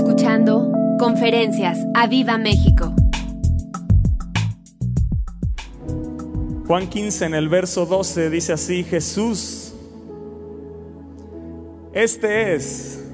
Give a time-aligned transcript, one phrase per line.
[0.00, 2.94] escuchando Conferencias a Viva México.
[6.66, 9.74] Juan 15 en el verso 12 dice así, Jesús,
[11.92, 13.04] este es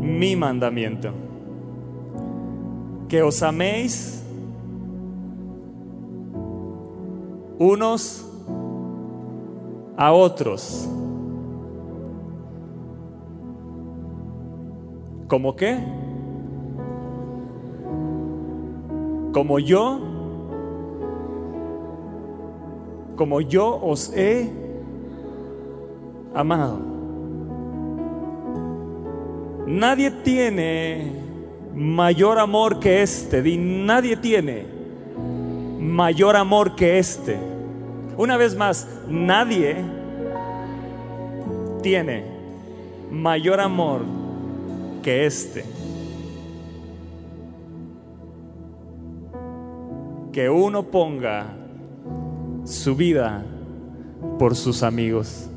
[0.00, 1.14] mi mandamiento,
[3.08, 4.22] que os améis
[7.58, 8.26] unos
[9.96, 10.86] a otros.
[15.32, 15.78] ¿Cómo qué?
[19.32, 19.98] Como yo,
[23.16, 24.50] como yo os he
[26.34, 26.80] amado.
[29.66, 31.12] Nadie tiene
[31.74, 33.40] mayor amor que este.
[33.40, 34.66] Di, nadie tiene
[35.80, 37.38] mayor amor que este.
[38.18, 39.76] Una vez más, nadie
[41.80, 42.22] tiene
[43.10, 44.21] mayor amor
[45.02, 45.64] que este.
[50.32, 51.46] Que uno ponga
[52.64, 53.44] su vida
[54.38, 55.48] por sus amigos.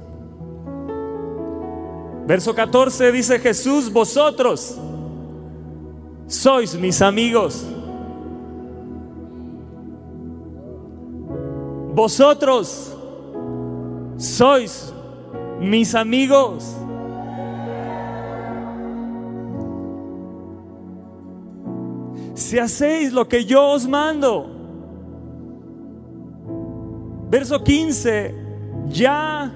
[2.28, 4.78] Verso 14 dice Jesús, vosotros
[6.28, 7.66] sois mis amigos.
[11.94, 12.94] Vosotros
[14.18, 14.92] sois
[15.60, 16.76] mis amigos.
[22.36, 24.52] Si hacéis lo que yo os mando.
[27.30, 28.36] Verso 15,
[28.90, 29.52] ya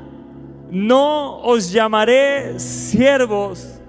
[0.71, 3.79] no os llamaré siervos,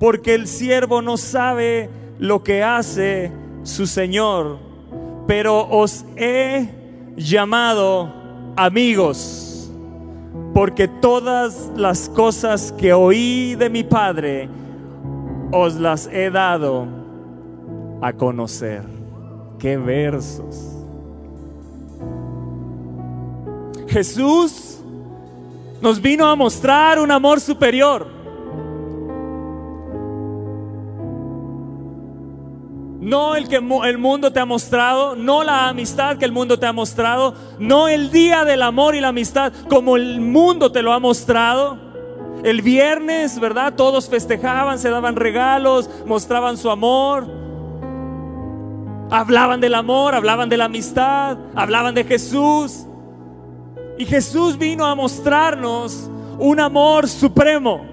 [0.00, 3.30] porque el siervo no sabe lo que hace
[3.64, 4.58] su Señor,
[5.26, 6.68] pero os he
[7.16, 8.10] llamado
[8.56, 9.70] amigos,
[10.54, 14.48] porque todas las cosas que oí de mi Padre
[15.52, 16.97] os las he dado
[18.00, 18.82] a conocer.
[19.58, 20.74] Qué versos.
[23.88, 24.78] Jesús
[25.80, 28.06] nos vino a mostrar un amor superior.
[33.00, 36.66] No el que el mundo te ha mostrado, no la amistad que el mundo te
[36.66, 40.92] ha mostrado, no el día del amor y la amistad como el mundo te lo
[40.92, 41.78] ha mostrado.
[42.44, 43.74] El viernes, ¿verdad?
[43.74, 47.37] Todos festejaban, se daban regalos, mostraban su amor.
[49.10, 52.84] Hablaban del amor, hablaban de la amistad, hablaban de Jesús.
[53.96, 57.86] Y Jesús vino a mostrarnos un amor supremo.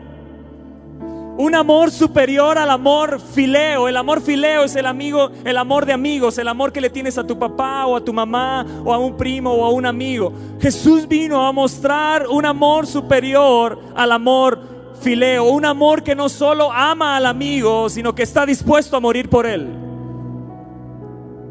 [1.38, 3.88] Un amor superior al amor fileo.
[3.88, 7.18] El amor fileo es el amigo, el amor de amigos, el amor que le tienes
[7.18, 10.32] a tu papá o a tu mamá o a un primo o a un amigo.
[10.62, 14.60] Jesús vino a mostrar un amor superior al amor
[15.02, 19.30] fileo, un amor que no solo ama al amigo, sino que está dispuesto a morir
[19.30, 19.85] por él.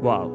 [0.05, 0.31] Wow.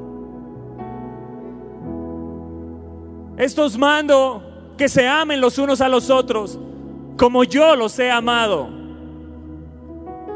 [3.39, 4.43] Estos mando
[4.77, 6.59] que se amen los unos a los otros
[7.17, 8.69] como yo los he amado.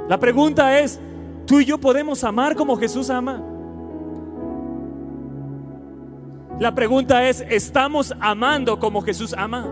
[0.08, 1.00] La pregunta es,
[1.46, 3.42] ¿tú y yo podemos amar como Jesús ama?
[6.60, 9.66] La pregunta es, ¿estamos amando como Jesús ama?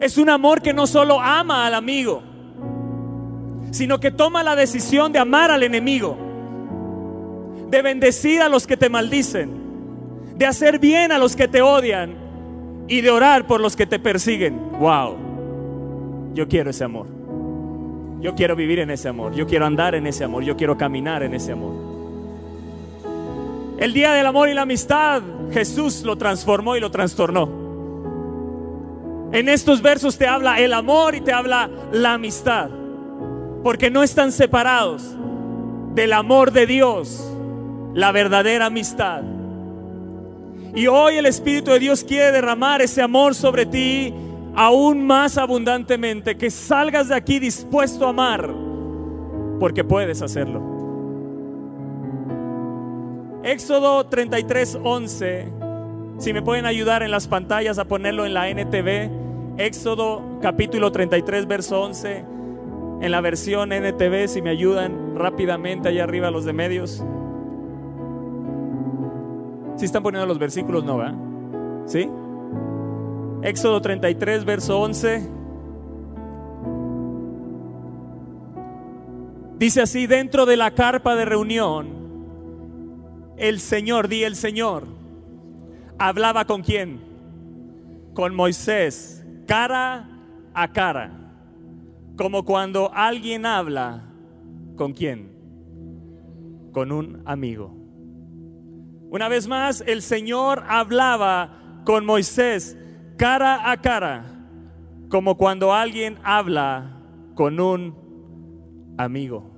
[0.00, 2.22] Es un amor que no solo ama al amigo,
[3.70, 6.28] sino que toma la decisión de amar al enemigo
[7.70, 9.50] de bendecir a los que te maldicen,
[10.36, 12.14] de hacer bien a los que te odian
[12.88, 14.58] y de orar por los que te persiguen.
[14.78, 17.06] Wow, yo quiero ese amor.
[18.20, 19.34] Yo quiero vivir en ese amor.
[19.34, 20.42] Yo quiero andar en ese amor.
[20.42, 21.74] Yo quiero caminar en ese amor.
[23.78, 27.48] El día del amor y la amistad, Jesús lo transformó y lo trastornó.
[29.30, 32.70] En estos versos te habla el amor y te habla la amistad.
[33.68, 35.14] Porque no están separados
[35.94, 37.22] del amor de Dios
[37.92, 39.20] la verdadera amistad.
[40.74, 44.14] Y hoy el Espíritu de Dios quiere derramar ese amor sobre ti
[44.56, 48.50] aún más abundantemente, que salgas de aquí dispuesto a amar,
[49.60, 50.62] porque puedes hacerlo.
[53.42, 55.52] Éxodo 33, 11,
[56.16, 59.10] si me pueden ayudar en las pantallas a ponerlo en la NTV,
[59.58, 62.38] Éxodo capítulo 33, verso 11,
[63.00, 67.04] en la versión NTV, si me ayudan rápidamente allá arriba los de medios.
[69.76, 71.14] Si están poniendo los versículos, no, ¿verdad?
[71.86, 72.10] ¿Sí?
[73.42, 75.30] Éxodo 33, verso 11.
[79.58, 81.88] Dice así, dentro de la carpa de reunión,
[83.36, 84.84] el Señor, di el Señor,
[85.98, 87.00] hablaba con quién?
[88.14, 90.08] Con Moisés, cara
[90.54, 91.27] a cara,
[92.18, 94.02] como cuando alguien habla
[94.76, 95.30] con quién?
[96.72, 97.74] Con un amigo.
[99.08, 102.76] Una vez más, el Señor hablaba con Moisés
[103.16, 104.24] cara a cara,
[105.08, 107.00] como cuando alguien habla
[107.34, 107.94] con un
[108.98, 109.54] amigo.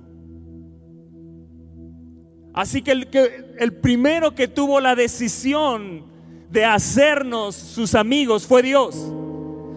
[2.53, 6.05] Así que el, que el primero que tuvo la decisión
[6.51, 9.11] de hacernos sus amigos fue Dios.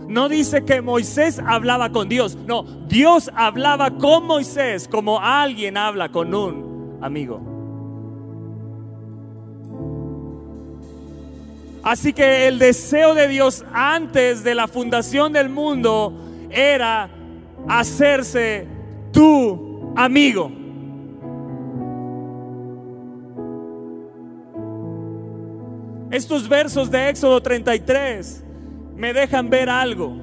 [0.08, 6.10] No dice que Moisés hablaba con Dios, no, Dios hablaba con Moisés como alguien habla
[6.10, 7.54] con un amigo.
[11.82, 16.14] Así que el deseo de Dios antes de la fundación del mundo
[16.50, 17.10] era
[17.68, 18.66] hacerse
[19.12, 20.50] tu amigo.
[26.10, 28.44] Estos versos de Éxodo 33
[28.96, 30.16] me dejan ver algo.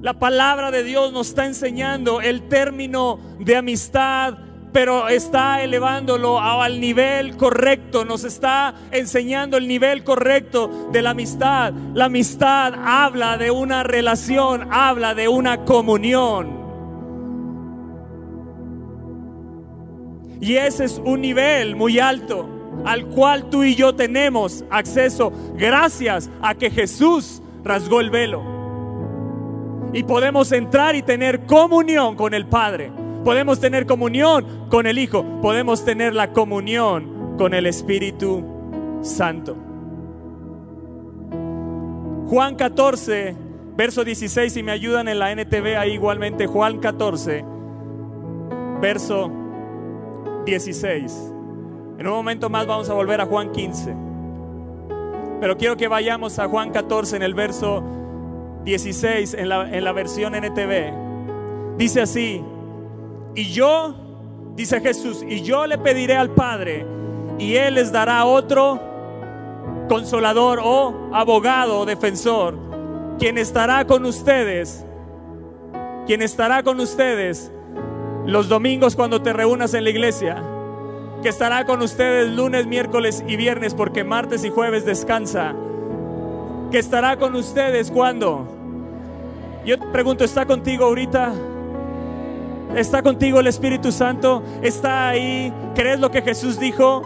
[0.00, 4.38] La palabra de Dios nos está enseñando el término de amistad,
[4.72, 11.72] pero está elevándolo al nivel correcto, nos está enseñando el nivel correcto de la amistad.
[11.94, 16.58] La amistad habla de una relación, habla de una comunión.
[20.40, 26.30] Y ese es un nivel muy alto al cual tú y yo tenemos acceso gracias
[26.42, 28.42] a que Jesús rasgó el velo.
[29.92, 32.92] Y podemos entrar y tener comunión con el Padre.
[33.24, 35.24] Podemos tener comunión con el Hijo.
[35.40, 38.44] Podemos tener la comunión con el Espíritu
[39.02, 39.56] Santo.
[42.28, 43.34] Juan 14,
[43.74, 47.42] verso 16, si me ayudan en la NTV ahí igualmente, Juan 14,
[48.82, 49.32] verso
[50.44, 51.32] 16.
[51.98, 53.92] En un momento más vamos a volver a Juan 15.
[55.40, 57.82] Pero quiero que vayamos a Juan 14 en el verso
[58.64, 61.76] 16 en la, en la versión NTV.
[61.76, 62.40] Dice así,
[63.34, 63.96] y yo,
[64.54, 66.86] dice Jesús, y yo le pediré al Padre
[67.36, 68.80] y Él les dará otro
[69.88, 72.56] consolador o abogado o defensor,
[73.18, 74.84] quien estará con ustedes,
[76.06, 77.50] quien estará con ustedes
[78.24, 80.44] los domingos cuando te reúnas en la iglesia
[81.28, 85.54] que estará con ustedes lunes, miércoles y viernes porque martes y jueves descansa.
[86.70, 88.48] Que estará con ustedes cuando.
[89.66, 91.34] Yo te pregunto, ¿está contigo ahorita?
[92.74, 94.42] ¿Está contigo el Espíritu Santo?
[94.62, 95.52] ¿Está ahí?
[95.74, 97.02] ¿Crees lo que Jesús dijo?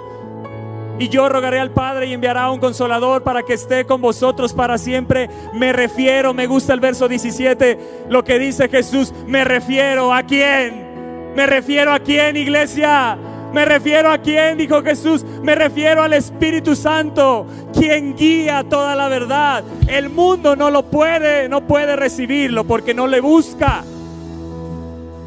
[1.00, 4.78] Y yo rogaré al Padre y enviará un consolador para que esté con vosotros para
[4.78, 5.28] siempre.
[5.52, 9.12] Me refiero, me gusta el verso 17, lo que dice Jesús.
[9.26, 11.32] Me refiero a quién.
[11.34, 13.18] Me refiero a quién, iglesia
[13.52, 15.24] me refiero a quién, dijo Jesús.
[15.42, 19.62] Me refiero al Espíritu Santo, quien guía toda la verdad.
[19.86, 23.84] El mundo no lo puede, no puede recibirlo porque no le busca,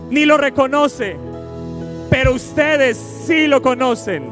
[0.10, 1.18] ni lo reconoce.
[2.10, 4.30] Pero ustedes sí lo conocen,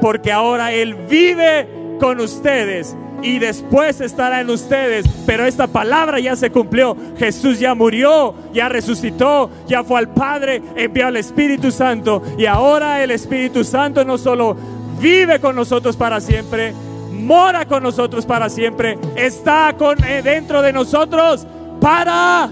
[0.00, 5.06] porque ahora Él vive con ustedes y después estará en ustedes.
[5.26, 6.96] Pero esta palabra ya se cumplió.
[7.18, 12.22] Jesús ya murió, ya resucitó, ya fue al Padre, envió al Espíritu Santo.
[12.38, 14.56] Y ahora el Espíritu Santo no solo
[15.00, 16.74] vive con nosotros para siempre,
[17.12, 21.46] mora con nosotros para siempre, está con, eh, dentro de nosotros
[21.80, 22.50] para,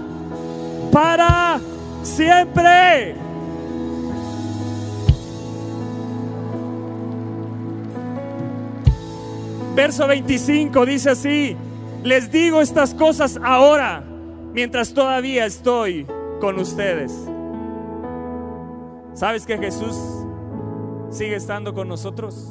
[0.91, 1.59] para
[2.01, 3.22] siempre.
[9.75, 11.57] Verso 25 dice así,
[12.03, 14.03] les digo estas cosas ahora,
[14.53, 16.05] mientras todavía estoy
[16.39, 17.11] con ustedes.
[19.13, 19.95] ¿Sabes que Jesús
[21.09, 22.49] sigue estando con nosotros?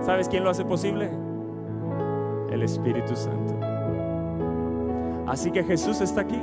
[0.00, 1.10] ¿Sabes quién lo hace posible?
[2.50, 3.58] El Espíritu Santo.
[5.26, 6.40] Así que Jesús está aquí.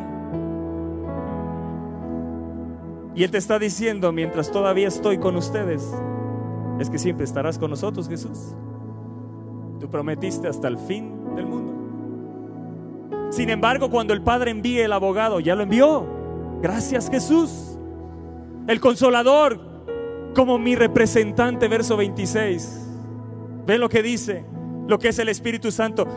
[3.15, 5.89] Y Él te está diciendo, mientras todavía estoy con ustedes,
[6.79, 8.55] es que siempre estarás con nosotros, Jesús.
[9.83, 11.73] Tú prometiste hasta el fin del mundo.
[13.33, 16.07] Sin embargo, cuando el Padre envíe el abogado, ya lo envió.
[16.61, 17.77] Gracias Jesús.
[18.65, 19.59] El consolador
[20.33, 22.87] como mi representante, verso 26.
[23.67, 24.45] Ven lo que dice,
[24.87, 26.07] lo que es el Espíritu Santo.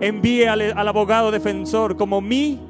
[0.00, 2.60] Envíe al, al abogado defensor como mi,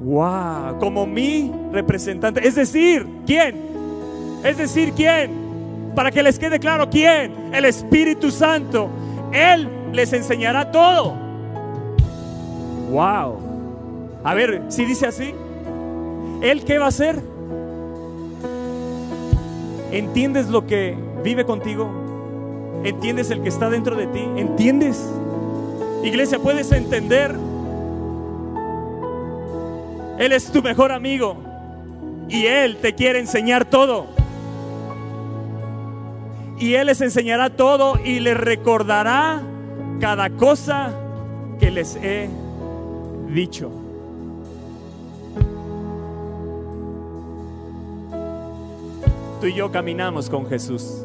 [0.00, 2.48] wow, como mi representante.
[2.48, 3.56] Es decir, ¿quién?
[4.42, 5.47] Es decir, ¿quién?
[5.98, 8.88] Para que les quede claro quién, el Espíritu Santo.
[9.32, 11.16] Él les enseñará todo.
[12.92, 13.40] Wow.
[14.22, 15.34] A ver, si dice así,
[16.40, 17.20] ¿Él qué va a hacer?
[19.90, 21.90] ¿Entiendes lo que vive contigo?
[22.84, 24.24] ¿Entiendes el que está dentro de ti?
[24.36, 25.04] ¿Entiendes?
[26.04, 27.34] Iglesia, ¿puedes entender
[30.20, 31.36] Él es tu mejor amigo
[32.28, 34.17] y Él te quiere enseñar todo.
[36.60, 39.42] Y Él les enseñará todo y les recordará
[40.00, 40.90] cada cosa
[41.60, 42.28] que les he
[43.28, 43.70] dicho.
[49.40, 51.04] Tú y yo caminamos con Jesús.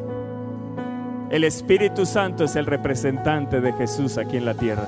[1.30, 4.86] El Espíritu Santo es el representante de Jesús aquí en la tierra.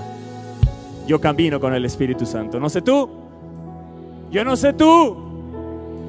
[1.07, 2.59] Yo camino con el Espíritu Santo.
[2.59, 3.09] No sé tú.
[4.31, 5.17] Yo no sé tú.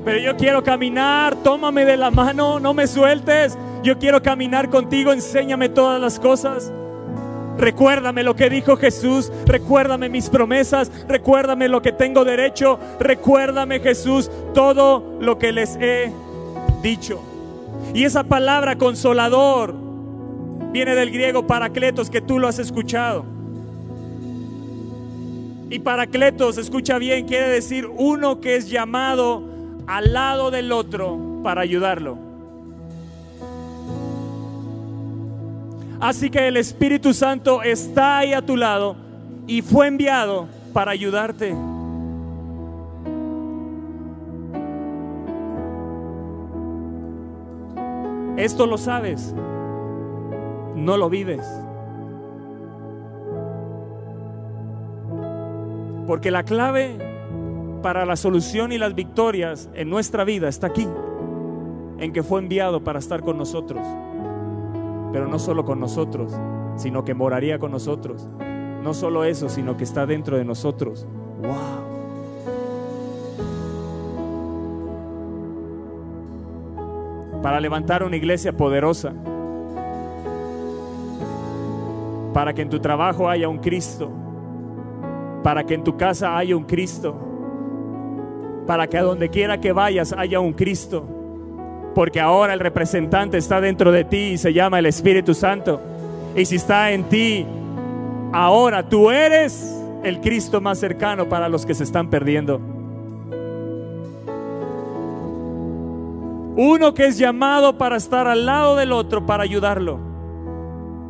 [0.03, 1.35] Pero yo quiero caminar.
[1.43, 2.59] Tómame de la mano.
[2.59, 3.57] No me sueltes.
[3.87, 5.13] Yo quiero caminar contigo.
[5.13, 6.73] Enséñame todas las cosas.
[7.57, 14.29] Recuérdame lo que dijo Jesús, recuérdame mis promesas, recuérdame lo que tengo derecho, recuérdame Jesús
[14.53, 16.11] todo lo que les he
[16.83, 17.21] dicho.
[17.93, 19.73] Y esa palabra consolador
[20.73, 23.23] viene del griego paracletos que tú lo has escuchado.
[25.69, 29.43] Y paracletos, escucha bien, quiere decir uno que es llamado
[29.87, 32.26] al lado del otro para ayudarlo.
[35.99, 38.95] Así que el Espíritu Santo está ahí a tu lado
[39.47, 41.55] y fue enviado para ayudarte.
[48.37, 49.33] Esto lo sabes,
[50.75, 51.43] no lo vives.
[56.05, 56.95] Porque la clave
[57.81, 60.87] para la solución y las victorias en nuestra vida está aquí,
[61.97, 63.81] en que fue enviado para estar con nosotros
[65.11, 66.33] pero no solo con nosotros,
[66.75, 68.27] sino que moraría con nosotros.
[68.83, 71.05] No solo eso, sino que está dentro de nosotros.
[71.41, 71.87] ¡Wow!
[77.41, 79.13] Para levantar una iglesia poderosa.
[82.33, 84.11] Para que en tu trabajo haya un Cristo.
[85.43, 87.15] Para que en tu casa haya un Cristo.
[88.65, 91.16] Para que a donde quiera que vayas haya un Cristo
[91.97, 95.81] porque ahora el representante está dentro de ti y se llama el Espíritu Santo.
[96.35, 97.43] Y si está en ti,
[98.31, 102.61] ahora tú eres el Cristo más cercano para los que se están perdiendo.
[106.55, 109.97] Uno que es llamado para estar al lado del otro, para ayudarlo.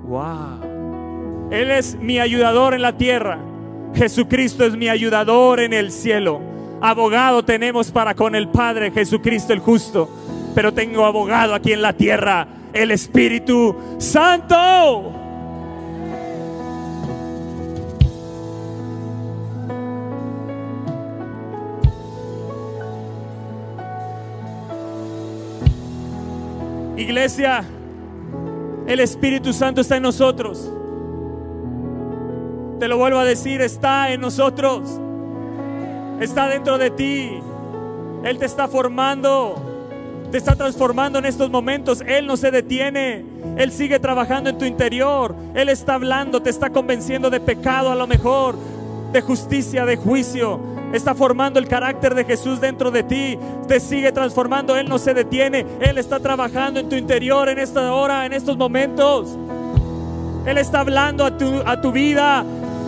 [0.07, 1.49] Wow.
[1.51, 3.39] Él es mi ayudador en la tierra.
[3.93, 6.39] Jesucristo es mi ayudador en el cielo.
[6.79, 10.07] Abogado tenemos para con el Padre Jesucristo el justo
[10.57, 15.13] pero tengo abogado aquí en la tierra, el Espíritu Santo.
[26.97, 27.63] Iglesia,
[28.87, 30.73] el Espíritu Santo está en nosotros.
[32.79, 34.99] Te lo vuelvo a decir, está en nosotros.
[36.19, 37.29] Está dentro de ti.
[38.23, 39.67] Él te está formando
[40.31, 42.03] te está transformando en estos momentos.
[42.05, 43.23] Él no se detiene.
[43.57, 45.35] Él sigue trabajando en tu interior.
[45.55, 48.55] Él está hablando, te está convenciendo de pecado a lo mejor,
[49.13, 50.59] de justicia, de juicio.
[50.93, 53.39] Está formando el carácter de Jesús dentro de ti.
[53.67, 54.75] Te sigue transformando.
[54.75, 55.65] Él no se detiene.
[55.79, 59.37] Él está trabajando en tu interior en esta hora, en estos momentos.
[60.45, 62.45] Él está hablando a tu, a tu vida.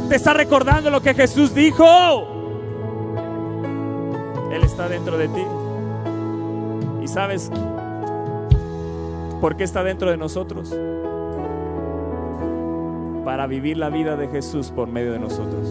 [0.10, 1.86] Te está recordando lo que Jesús dijo.
[4.52, 5.59] Él está dentro de ti
[7.08, 7.52] sabes
[9.42, 10.76] por qué está dentro de nosotros?
[13.24, 15.68] Para vivir la vida de Jesús por medio de nosotros.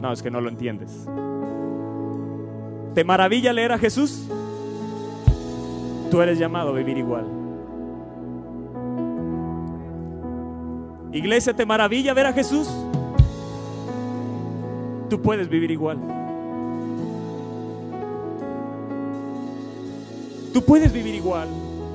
[0.00, 1.06] No, es que no lo entiendes.
[2.94, 4.28] ¿Te maravilla leer a Jesús?
[6.10, 7.24] Tú eres llamado a vivir igual.
[11.12, 12.68] Iglesia, ¿te maravilla ver a Jesús?
[15.08, 16.23] Tú puedes vivir igual.
[20.54, 21.48] Tú puedes vivir igual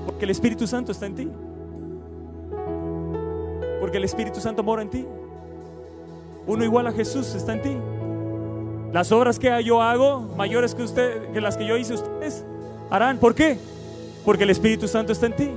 [0.05, 1.31] porque el Espíritu Santo está en ti.
[3.79, 5.05] Porque el Espíritu Santo mora en ti.
[6.45, 7.77] Uno igual a Jesús está en ti.
[8.91, 12.43] Las obras que yo hago, mayores que, usted, que las que yo hice ustedes,
[12.89, 13.17] harán.
[13.17, 13.57] ¿Por qué?
[14.25, 15.51] Porque el Espíritu Santo está en ti.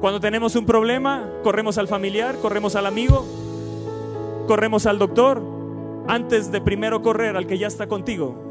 [0.00, 3.26] Cuando tenemos un problema, corremos al familiar, corremos al amigo,
[4.46, 5.42] corremos al doctor,
[6.06, 8.45] antes de primero correr al que ya está contigo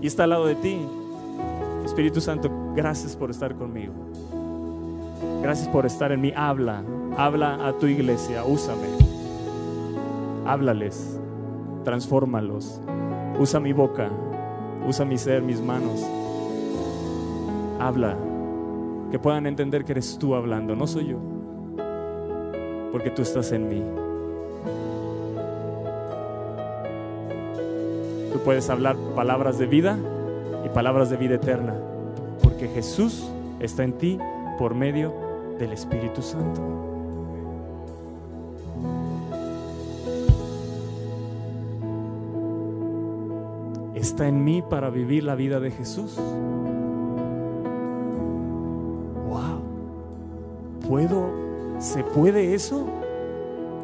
[0.00, 0.86] y está al lado de ti.
[1.84, 3.92] Espíritu Santo, gracias por estar conmigo.
[5.42, 6.32] Gracias por estar en mí.
[6.34, 6.82] Habla,
[7.16, 8.86] habla a tu iglesia, úsame.
[10.46, 11.18] Háblales,
[11.84, 12.80] transfórmalos.
[13.38, 14.08] Usa mi boca,
[14.86, 16.04] usa mi ser, mis manos.
[17.80, 18.16] Habla,
[19.10, 21.18] que puedan entender que eres tú hablando, no soy yo.
[22.92, 23.82] Porque tú estás en mí.
[28.32, 29.98] Tú puedes hablar palabras de vida
[30.64, 31.74] y palabras de vida eterna,
[32.42, 34.18] porque Jesús está en ti
[34.58, 35.12] por medio
[35.58, 36.60] del Espíritu Santo.
[43.94, 46.18] Está en mí para vivir la vida de Jesús.
[49.28, 49.62] Wow.
[50.88, 51.30] ¿Puedo?
[51.78, 52.86] ¿Se puede eso?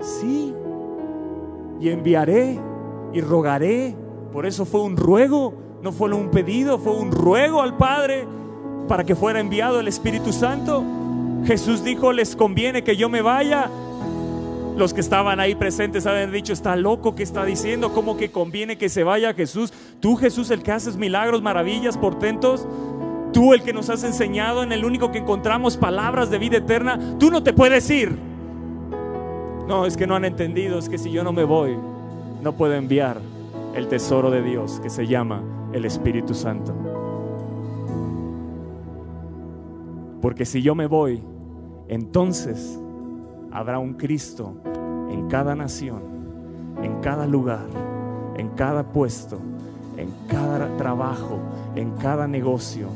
[0.00, 0.54] Sí.
[1.80, 2.58] Y enviaré
[3.12, 3.94] y rogaré.
[4.32, 8.26] Por eso fue un ruego, no fue un pedido, fue un ruego al Padre
[8.86, 10.84] para que fuera enviado el Espíritu Santo.
[11.46, 13.70] Jesús dijo, les conviene que yo me vaya.
[14.76, 18.76] Los que estaban ahí presentes habían dicho, está loco que está diciendo, ¿cómo que conviene
[18.76, 19.72] que se vaya Jesús?
[20.00, 22.66] Tú Jesús, el que haces milagros, maravillas, portentos.
[23.32, 26.98] Tú el que nos has enseñado, en el único que encontramos palabras de vida eterna.
[27.18, 28.16] Tú no te puedes ir.
[29.66, 31.76] No, es que no han entendido, es que si yo no me voy,
[32.42, 33.20] no puedo enviar
[33.74, 36.74] el tesoro de Dios que se llama el Espíritu Santo.
[40.20, 41.22] Porque si yo me voy,
[41.88, 42.78] entonces
[43.52, 44.54] habrá un Cristo
[45.10, 46.02] en cada nación,
[46.82, 47.66] en cada lugar,
[48.36, 49.38] en cada puesto,
[49.96, 51.38] en cada trabajo,
[51.76, 52.88] en cada negocio,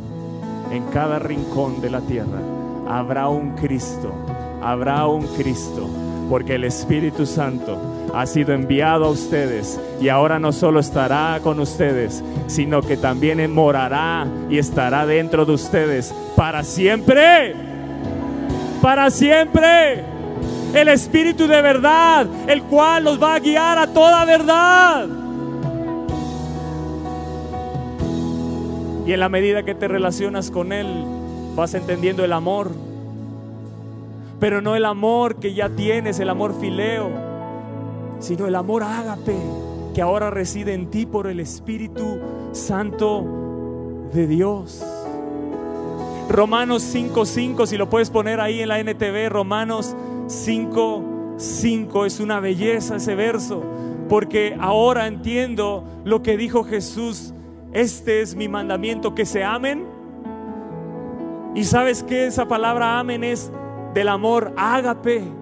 [0.71, 2.41] en cada rincón de la tierra.
[2.89, 4.13] Habrá un Cristo,
[4.63, 5.89] habrá un Cristo,
[6.29, 7.79] porque el Espíritu Santo
[8.15, 13.53] ha sido enviado a ustedes y ahora no solo estará con ustedes, sino que también
[13.53, 17.55] morará y estará dentro de ustedes para siempre.
[18.83, 20.05] Para siempre.
[20.75, 25.07] El Espíritu de verdad, el cual los va a guiar a toda verdad.
[29.07, 31.05] Y en la medida que te relacionas con Él,
[31.55, 32.71] vas entendiendo el amor.
[34.41, 37.32] Pero no el amor que ya tienes, el amor fileo,
[38.23, 39.37] sino el amor ágape
[39.95, 42.19] que ahora reside en ti por el Espíritu
[42.53, 43.27] Santo
[44.13, 44.83] de Dios.
[46.31, 49.95] Romanos 5:5, si lo puedes poner ahí en la NTV, Romanos
[50.29, 53.63] 5:5 es una belleza ese verso,
[54.09, 57.35] porque ahora entiendo lo que dijo Jesús,
[57.73, 59.85] este es mi mandamiento, que se amen.
[61.55, 63.51] Y sabes que esa palabra amen es
[63.93, 65.42] del amor ágape.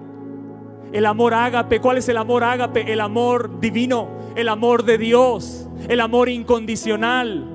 [0.91, 2.91] El amor ágape, ¿cuál es el amor ágape?
[2.91, 7.47] El amor divino, el amor de Dios, el amor incondicional.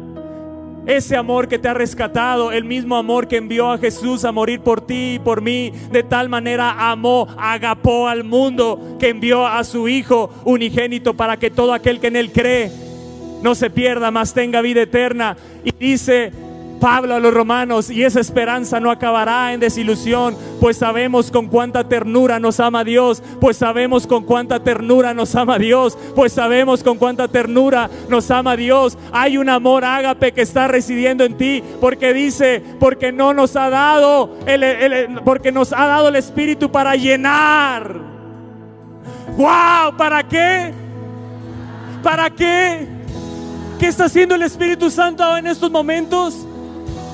[0.87, 4.61] Ese amor que te ha rescatado, el mismo amor que envió a Jesús a morir
[4.61, 9.65] por ti y por mí, de tal manera amó, agapó al mundo, que envió a
[9.65, 12.71] su Hijo unigénito para que todo aquel que en Él cree
[13.43, 15.37] no se pierda, mas tenga vida eterna.
[15.65, 16.33] Y dice
[16.81, 21.89] Pablo a los romanos, y esa esperanza no acabará en desilusión, pues sabemos con cuánta
[21.89, 26.99] ternura nos ama Dios, pues sabemos con cuánta ternura nos ama Dios, pues sabemos con
[26.99, 28.97] cuánta ternura nos ama Dios.
[29.13, 33.71] Hay un amor ágape que está residiendo en ti, porque dice, porque no nos ha
[33.71, 38.01] dado, el, porque nos ha dado el Espíritu para llenar.
[39.37, 39.97] ¡Wow!
[39.97, 40.73] ¿Para qué?
[42.03, 42.87] ¿Para qué?
[43.79, 46.46] ¿Qué está haciendo el Espíritu Santo en estos momentos?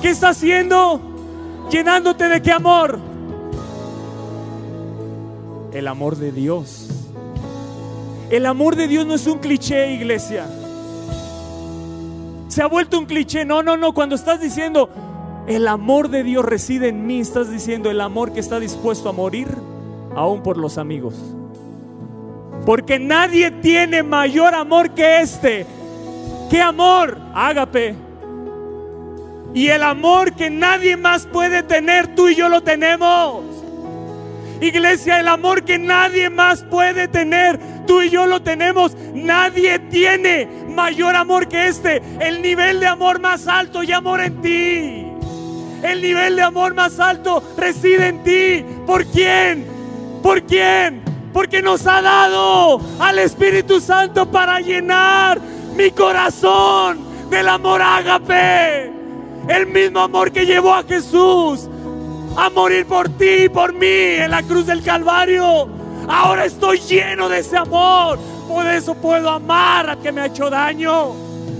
[0.03, 0.99] ¿Qué está haciendo?
[1.71, 2.99] Llenándote de qué amor?
[5.71, 6.89] El amor de Dios.
[8.29, 10.45] El amor de Dios no es un cliché, iglesia.
[12.49, 13.45] Se ha vuelto un cliché.
[13.45, 13.93] No, no, no.
[13.93, 14.89] Cuando estás diciendo,
[15.47, 19.13] el amor de Dios reside en mí, estás diciendo el amor que está dispuesto a
[19.13, 19.47] morir
[20.17, 21.15] aún por los amigos.
[22.65, 25.65] Porque nadie tiene mayor amor que este.
[26.49, 27.17] ¿Qué amor?
[27.33, 28.11] Ágape.
[29.53, 33.43] Y el amor que nadie más puede tener, tú y yo lo tenemos.
[34.59, 38.95] Iglesia, el amor que nadie más puede tener, tú y yo lo tenemos.
[39.13, 42.01] Nadie tiene mayor amor que este.
[42.19, 45.07] El nivel de amor más alto y amor en ti.
[45.83, 48.65] El nivel de amor más alto reside en ti.
[48.87, 49.67] ¿Por quién?
[50.23, 51.03] ¿Por quién?
[51.33, 55.39] Porque nos ha dado al Espíritu Santo para llenar
[55.75, 59.02] mi corazón del amor ágape.
[59.47, 61.67] El mismo amor que llevó a Jesús
[62.37, 65.67] a morir por ti y por mí en la cruz del Calvario.
[66.07, 68.17] Ahora estoy lleno de ese amor.
[68.47, 71.13] Por eso puedo amar al que me ha hecho daño.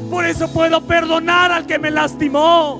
[0.09, 2.79] Por eso puedo perdonar al que me lastimó.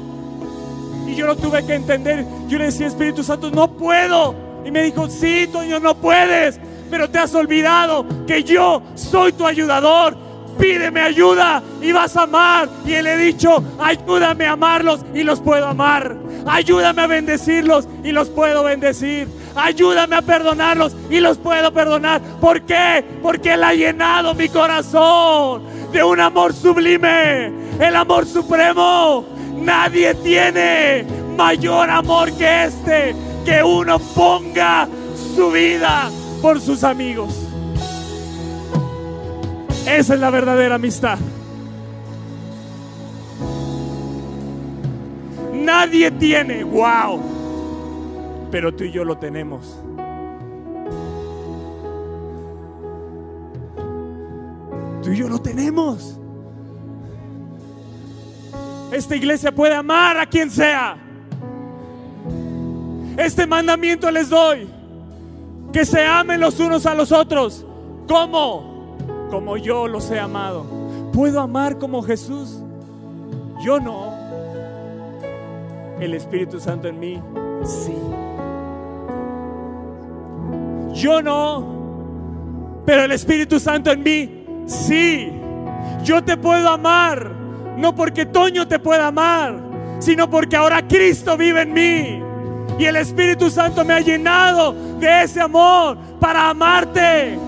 [1.07, 2.25] Y yo lo tuve que entender.
[2.47, 4.35] Yo le decía, Espíritu Santo, no puedo.
[4.63, 6.59] Y me dijo, sí, Toño, no puedes.
[6.89, 10.15] Pero te has olvidado que yo soy tu ayudador
[10.57, 12.69] pídeme ayuda y vas a amar.
[12.85, 16.15] Y él he dicho, ayúdame a amarlos y los puedo amar.
[16.45, 19.27] Ayúdame a bendecirlos y los puedo bendecir.
[19.55, 22.21] ayúdame a perdonarlos y los puedo perdonar.
[22.41, 23.03] ¿Por qué?
[23.21, 29.25] Porque Él ha llenado mi corazón de un amor sublime, el amor supremo.
[29.55, 31.05] Nadie tiene
[31.37, 34.87] mayor amor que este, que uno ponga
[35.35, 36.09] su vida
[36.41, 37.42] por sus amigos.
[39.87, 41.17] Esa es la verdadera amistad.
[45.53, 47.19] Nadie tiene, wow,
[48.51, 49.79] pero tú y yo lo tenemos.
[55.01, 56.19] Tú y yo lo tenemos.
[58.91, 60.97] Esta iglesia puede amar a quien sea.
[63.17, 64.67] Este mandamiento les doy.
[65.71, 67.65] Que se amen los unos a los otros.
[68.07, 68.72] ¿Cómo?
[69.33, 70.63] Como yo los he amado.
[71.11, 72.59] ¿Puedo amar como Jesús?
[73.65, 74.13] Yo no.
[75.99, 77.19] El Espíritu Santo en mí,
[77.65, 77.95] sí.
[80.93, 81.65] Yo no.
[82.85, 85.31] Pero el Espíritu Santo en mí, sí.
[86.03, 87.31] Yo te puedo amar.
[87.75, 89.57] No porque Toño te pueda amar,
[89.97, 92.23] sino porque ahora Cristo vive en mí.
[92.77, 97.39] Y el Espíritu Santo me ha llenado de ese amor para amarte.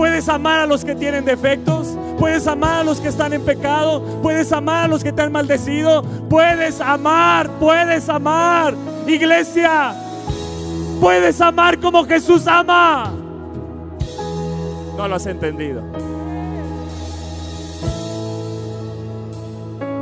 [0.00, 1.94] Puedes amar a los que tienen defectos.
[2.18, 4.02] Puedes amar a los que están en pecado.
[4.22, 6.02] Puedes amar a los que te han maldecido.
[6.30, 8.74] Puedes amar, puedes amar.
[9.06, 9.92] Iglesia,
[11.02, 13.12] puedes amar como Jesús ama.
[14.96, 15.82] No lo has entendido.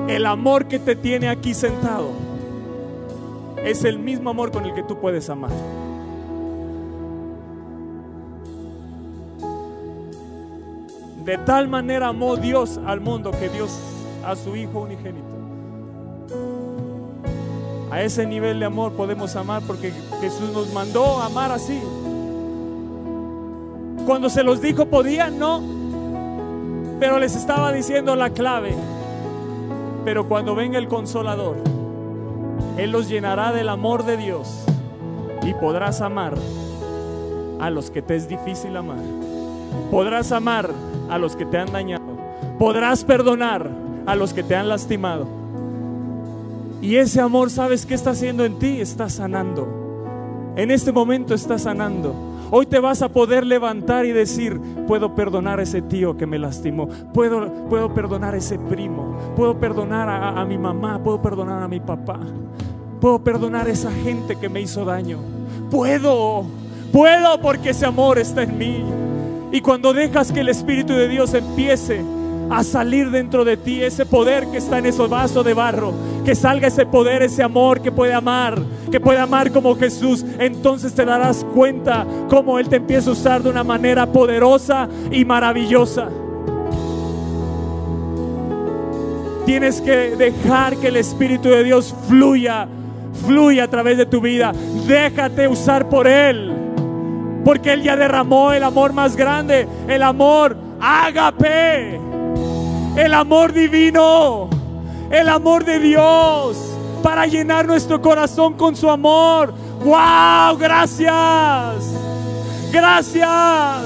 [0.07, 2.11] El amor que te tiene aquí sentado
[3.65, 5.51] es el mismo amor con el que tú puedes amar.
[11.29, 13.79] De tal manera amó Dios al mundo que Dios
[14.25, 15.27] a su Hijo unigénito.
[17.91, 21.79] A ese nivel de amor podemos amar porque Jesús nos mandó amar así.
[24.07, 25.61] Cuando se los dijo podían, no.
[26.99, 28.75] Pero les estaba diciendo la clave.
[30.07, 31.57] Pero cuando venga el consolador,
[32.79, 34.65] Él los llenará del amor de Dios
[35.43, 36.33] y podrás amar
[37.61, 38.97] a los que te es difícil amar.
[39.91, 40.71] Podrás amar
[41.09, 42.05] a los que te han dañado.
[42.59, 43.71] Podrás perdonar
[44.07, 45.27] a los que te han lastimado.
[46.81, 48.81] Y ese amor, ¿sabes qué está haciendo en ti?
[48.81, 50.53] Está sanando.
[50.57, 52.15] En este momento está sanando.
[52.51, 56.39] Hoy te vas a poder levantar y decir, puedo perdonar a ese tío que me
[56.39, 61.63] lastimó, puedo, puedo perdonar a ese primo, puedo perdonar a, a mi mamá, puedo perdonar
[61.63, 62.19] a mi papá,
[63.03, 65.19] puedo perdonar a esa gente que me hizo daño.
[65.71, 66.47] Puedo,
[66.91, 68.85] puedo porque ese amor está en mí.
[69.51, 72.03] Y cuando dejas que el Espíritu de Dios empiece
[72.51, 75.93] a salir dentro de ti, ese poder que está en esos vasos de barro,
[76.25, 78.59] que salga ese poder, ese amor que puede amar,
[78.91, 83.43] que puede amar como Jesús, entonces te darás cuenta cómo Él te empieza a usar
[83.43, 86.09] de una manera poderosa y maravillosa.
[89.45, 92.69] Tienes que dejar que el Espíritu de Dios fluya,
[93.27, 94.53] fluya a través de tu vida.
[94.87, 96.58] Déjate usar por Él.
[97.49, 101.99] Porque Él ya derramó el amor más grande, el amor ágape,
[102.95, 104.51] el amor divino,
[105.11, 106.59] el amor de Dios
[107.03, 109.55] para llenar nuestro corazón con su amor.
[109.83, 110.59] ¡Wow!
[110.59, 111.91] Gracias.
[112.71, 113.81] Gracias.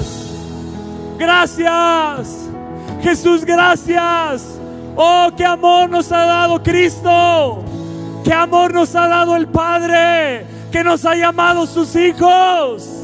[1.17, 2.49] Gracias.
[3.01, 4.59] Jesús, gracias.
[4.97, 7.63] Oh, qué amor nos ha dado Cristo.
[8.25, 13.02] Qué amor nos ha dado el Padre que nos ha llamado sus hijos.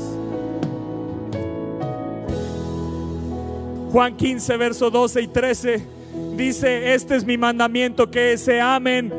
[3.92, 5.88] Juan 15, verso 12 y 13
[6.36, 9.12] dice, este es mi mandamiento, que se amen,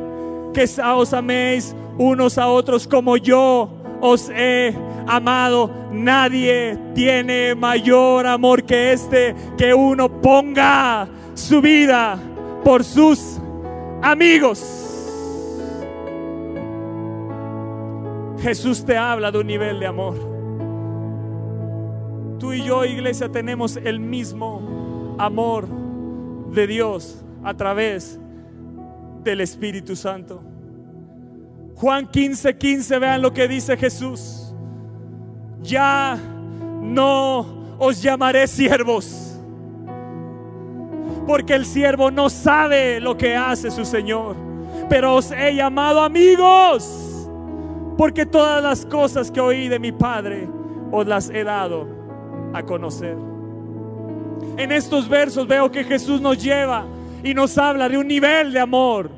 [0.54, 3.68] que os améis unos a otros como yo
[4.00, 4.74] os he
[5.06, 5.70] amado.
[5.90, 12.16] Nadie tiene mayor amor que este, que uno ponga su vida
[12.64, 13.40] por sus
[14.02, 14.62] amigos.
[18.40, 20.29] Jesús te habla de un nivel de amor.
[22.40, 25.68] Tú y yo, iglesia, tenemos el mismo amor
[26.54, 28.18] de Dios a través
[29.22, 30.42] del Espíritu Santo.
[31.76, 34.54] Juan 15, 15, vean lo que dice Jesús.
[35.62, 36.18] Ya
[36.80, 39.38] no os llamaré siervos,
[41.26, 44.34] porque el siervo no sabe lo que hace su Señor,
[44.88, 47.28] pero os he llamado amigos,
[47.98, 50.48] porque todas las cosas que oí de mi Padre
[50.90, 51.99] os las he dado
[52.52, 53.16] a conocer.
[54.56, 56.84] En estos versos veo que Jesús nos lleva
[57.22, 59.10] y nos habla de un nivel de amor,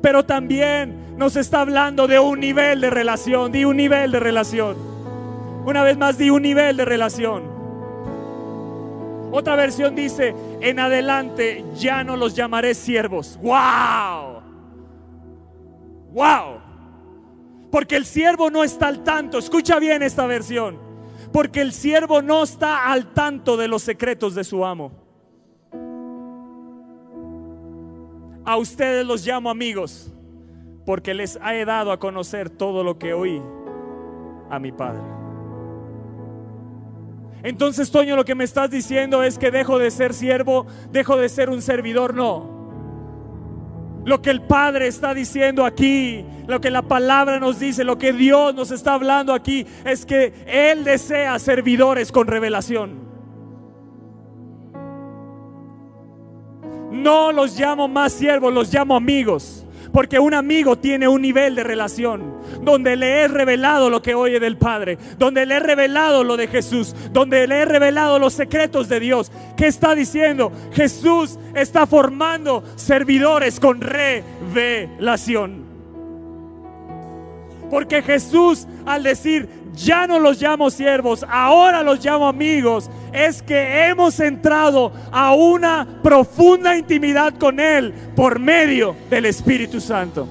[0.00, 4.76] pero también nos está hablando de un nivel de relación, de un nivel de relación.
[5.66, 7.42] Una vez más di un nivel de relación.
[9.32, 13.38] Otra versión dice, en adelante ya no los llamaré siervos.
[13.42, 14.42] ¡Wow!
[16.12, 16.60] ¡Wow!
[17.70, 19.38] Porque el siervo no está al tanto.
[19.38, 20.89] Escucha bien esta versión.
[21.32, 24.92] Porque el siervo no está al tanto de los secretos de su amo.
[28.44, 30.12] A ustedes los llamo amigos
[30.84, 33.40] porque les he dado a conocer todo lo que oí
[34.50, 35.02] a mi Padre.
[37.42, 41.28] Entonces, Toño, lo que me estás diciendo es que dejo de ser siervo, dejo de
[41.28, 42.59] ser un servidor, no.
[44.04, 48.12] Lo que el Padre está diciendo aquí, lo que la palabra nos dice, lo que
[48.12, 53.10] Dios nos está hablando aquí, es que Él desea servidores con revelación.
[56.90, 59.66] No los llamo más siervos, los llamo amigos.
[59.92, 64.40] Porque un amigo tiene un nivel de relación donde le he revelado lo que oye
[64.40, 68.88] del Padre, donde le he revelado lo de Jesús, donde le he revelado los secretos
[68.88, 69.32] de Dios.
[69.56, 70.52] ¿Qué está diciendo?
[70.72, 75.70] Jesús está formando servidores con revelación.
[77.70, 83.86] Porque Jesús al decir, ya no los llamo siervos, ahora los llamo amigos, es que
[83.86, 90.26] hemos entrado a una profunda intimidad con Él por medio del Espíritu Santo.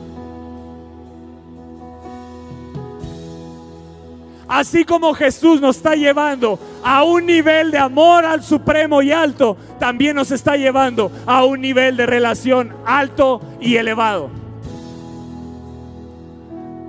[4.49, 9.55] Así como Jesús nos está llevando a un nivel de amor al supremo y alto,
[9.79, 14.38] también nos está llevando a un nivel de relación alto y elevado.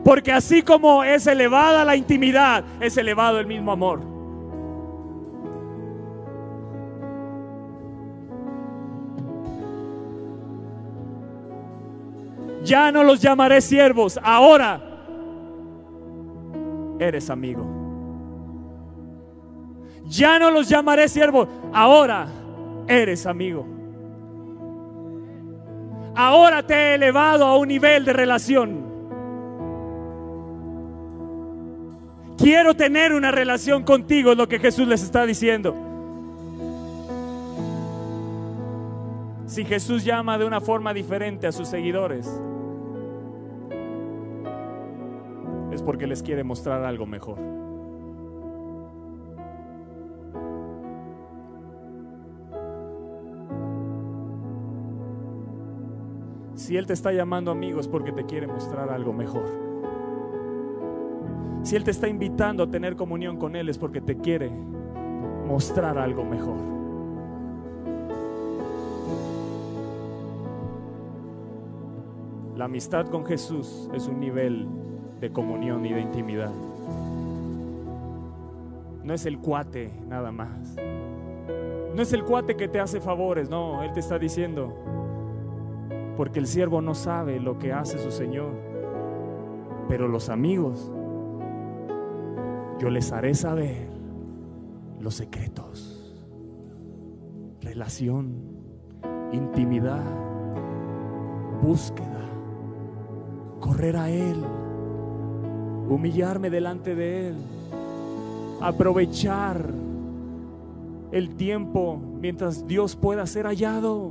[0.04, 4.00] Porque así como es elevada la intimidad, es elevado el mismo amor.
[12.64, 14.80] Ya no los llamaré siervos, ahora
[16.98, 17.64] eres amigo.
[20.04, 22.28] Ya no los llamaré siervos, ahora
[22.86, 23.66] eres amigo.
[26.14, 28.89] Ahora te he elevado a un nivel de relación.
[32.40, 35.74] Quiero tener una relación contigo, es lo que Jesús les está diciendo.
[39.44, 42.26] Si Jesús llama de una forma diferente a sus seguidores,
[45.70, 47.36] es porque les quiere mostrar algo mejor.
[56.54, 59.69] Si Él te está llamando amigos porque te quiere mostrar algo mejor.
[61.62, 64.50] Si Él te está invitando a tener comunión con Él es porque te quiere
[65.46, 66.56] mostrar algo mejor.
[72.56, 74.66] La amistad con Jesús es un nivel
[75.20, 76.52] de comunión y de intimidad.
[79.02, 80.76] No es el cuate nada más.
[81.94, 84.74] No es el cuate que te hace favores, no, Él te está diciendo,
[86.16, 88.52] porque el siervo no sabe lo que hace su Señor,
[89.88, 90.92] pero los amigos
[92.80, 93.86] yo les haré saber
[95.00, 96.14] los secretos,
[97.60, 98.34] relación,
[99.32, 100.02] intimidad,
[101.62, 102.24] búsqueda,
[103.60, 104.42] correr a Él,
[105.90, 107.34] humillarme delante de Él,
[108.62, 109.62] aprovechar
[111.12, 114.10] el tiempo mientras Dios pueda ser hallado,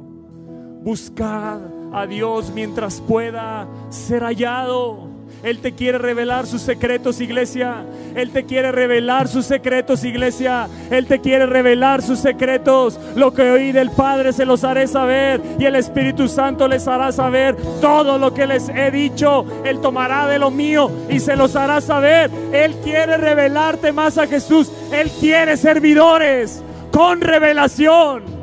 [0.84, 1.60] buscar
[1.92, 5.09] a Dios mientras pueda ser hallado.
[5.44, 7.84] Él te quiere revelar sus secretos, iglesia.
[8.16, 10.68] Él te quiere revelar sus secretos, iglesia.
[10.90, 13.00] Él te quiere revelar sus secretos.
[13.16, 15.42] Lo que oí del Padre se los haré saber.
[15.58, 19.46] Y el Espíritu Santo les hará saber todo lo que les he dicho.
[19.64, 22.30] Él tomará de lo mío y se los hará saber.
[22.52, 24.72] Él quiere revelarte más a Jesús.
[24.92, 26.62] Él quiere servidores
[26.92, 28.39] con revelación.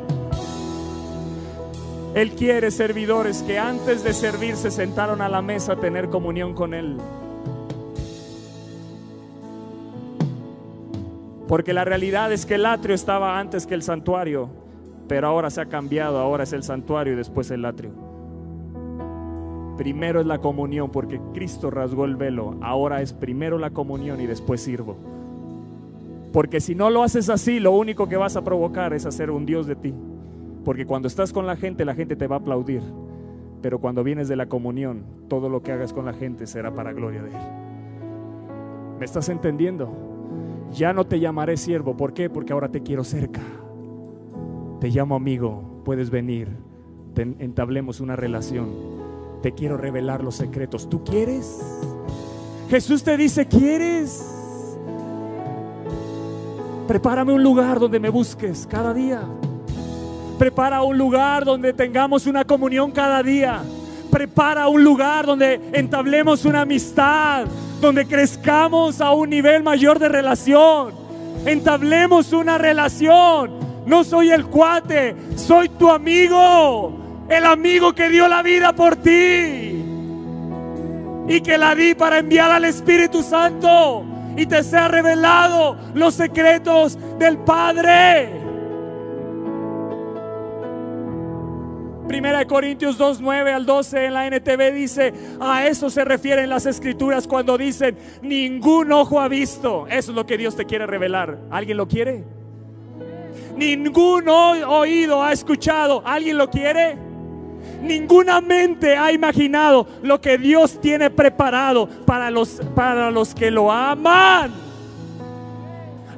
[2.15, 6.53] Él quiere servidores que antes de servir se sentaron a la mesa a tener comunión
[6.53, 6.97] con Él.
[11.47, 14.49] Porque la realidad es que el atrio estaba antes que el santuario,
[15.07, 17.91] pero ahora se ha cambiado, ahora es el santuario y después el atrio.
[19.77, 24.25] Primero es la comunión porque Cristo rasgó el velo, ahora es primero la comunión y
[24.25, 24.97] después sirvo.
[26.33, 29.45] Porque si no lo haces así, lo único que vas a provocar es hacer un
[29.45, 29.93] Dios de ti.
[30.67, 32.81] Porque cuando estás con la gente, la gente te va a aplaudir.
[33.61, 36.91] Pero cuando vienes de la comunión, todo lo que hagas con la gente será para
[36.91, 37.37] gloria de Él.
[38.99, 39.89] ¿Me estás entendiendo?
[40.73, 41.95] Ya no te llamaré siervo.
[41.95, 42.29] ¿Por qué?
[42.29, 43.39] Porque ahora te quiero cerca.
[44.81, 45.83] Te llamo amigo.
[45.85, 46.49] Puedes venir.
[47.15, 48.67] entablemos una relación.
[49.41, 50.89] Te quiero revelar los secretos.
[50.89, 51.61] ¿Tú quieres?
[52.69, 54.21] Jesús te dice, ¿quieres?
[56.89, 59.21] Prepárame un lugar donde me busques cada día.
[60.37, 63.61] Prepara un lugar donde tengamos una comunión cada día.
[64.11, 67.45] Prepara un lugar donde entablemos una amistad,
[67.81, 70.91] donde crezcamos a un nivel mayor de relación.
[71.45, 73.51] Entablemos una relación.
[73.87, 76.93] No soy el cuate, soy tu amigo.
[77.29, 79.83] El amigo que dio la vida por ti.
[81.29, 84.05] Y que la di para enviar al Espíritu Santo.
[84.37, 88.36] Y te sea revelado los secretos del Padre.
[92.07, 96.49] Primera de Corintios 2, 9 al 12 en la NTV dice, a eso se refieren
[96.49, 99.85] las escrituras cuando dicen, ningún ojo ha visto.
[99.87, 101.37] Eso es lo que Dios te quiere revelar.
[101.51, 102.23] ¿Alguien lo quiere?
[103.57, 106.01] Ningún oído ha escuchado.
[106.05, 106.97] ¿Alguien lo quiere?
[107.81, 113.69] Ninguna mente ha imaginado lo que Dios tiene preparado para los, para los que lo
[113.69, 114.53] aman.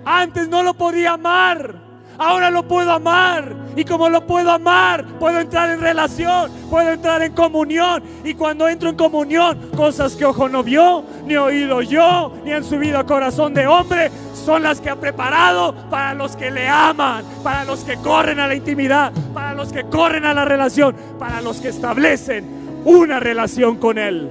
[0.06, 1.79] Antes no lo podía amar
[2.20, 3.56] ahora lo puedo amar.
[3.76, 8.04] Y como lo puedo amar, puedo entrar en relación, puedo entrar en comunión.
[8.24, 12.64] Y cuando entro en comunión, cosas que ojo no vio, ni oído yo, ni han
[12.64, 17.24] subido a corazón de hombre, son las que ha preparado para los que le aman,
[17.42, 21.42] para los que corren a la intimidad, para los que corren a la relación, para
[21.42, 24.30] los que establecen una relación con Él.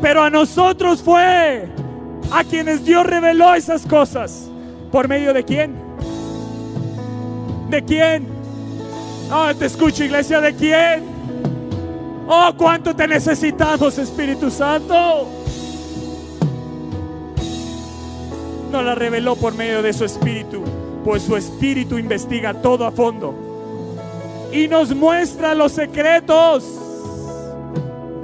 [0.00, 1.68] Pero a nosotros fue
[2.30, 4.50] a quienes Dios reveló esas cosas.
[4.96, 5.74] ¿Por medio de quién?
[7.68, 8.26] ¿De quién?
[9.30, 11.04] Oh, te escucho, iglesia, ¿de quién?
[12.26, 15.28] Oh, cuánto te necesitamos, Espíritu Santo.
[18.72, 20.64] No la reveló por medio de su Espíritu,
[21.04, 23.34] pues su Espíritu investiga todo a fondo
[24.50, 26.64] y nos muestra los secretos.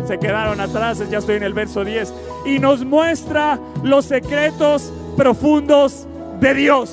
[0.09, 2.15] Se quedaron atrás, ya estoy en el verso 10.
[2.47, 6.07] Y nos muestra los secretos profundos
[6.43, 6.91] de Dios.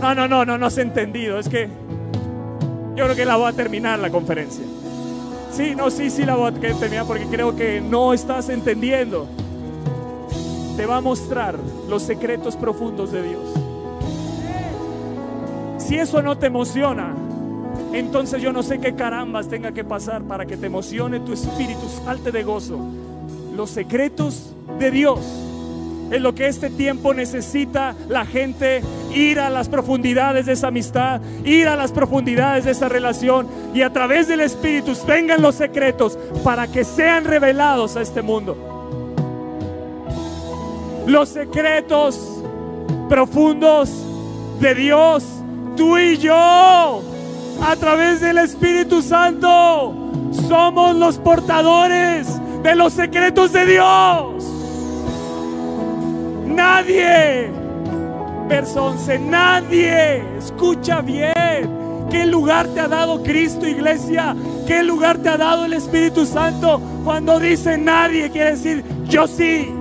[0.00, 1.38] No, no, no, no, no has entendido.
[1.38, 1.68] Es que
[2.96, 4.64] yo creo que la voy a terminar la conferencia.
[5.52, 9.28] Sí, no, sí, sí la voy a terminar porque creo que no estás entendiendo.
[10.76, 13.42] Te va a mostrar los secretos profundos de Dios.
[15.76, 17.14] Si eso no te emociona,
[17.92, 21.86] entonces yo no sé qué carambas tenga que pasar para que te emocione tu espíritu,
[22.04, 22.78] salte de gozo.
[23.54, 25.47] Los secretos de Dios
[26.10, 28.82] es lo que este tiempo necesita la gente,
[29.14, 33.82] ir a las profundidades de esa amistad, ir a las profundidades de esa relación y
[33.82, 38.56] a través del Espíritu vengan los secretos para que sean revelados a este mundo.
[41.06, 42.20] Los secretos
[43.08, 43.90] profundos
[44.60, 45.24] de Dios,
[45.76, 47.02] tú y yo,
[47.62, 49.94] a través del Espíritu Santo,
[50.48, 52.28] somos los portadores
[52.62, 54.37] de los secretos de Dios.
[56.58, 57.52] Nadie,
[58.48, 64.34] verso 11, nadie, escucha bien, ¿qué lugar te ha dado Cristo, iglesia?
[64.66, 66.80] ¿Qué lugar te ha dado el Espíritu Santo?
[67.04, 69.72] Cuando dice nadie, quiere decir yo sí.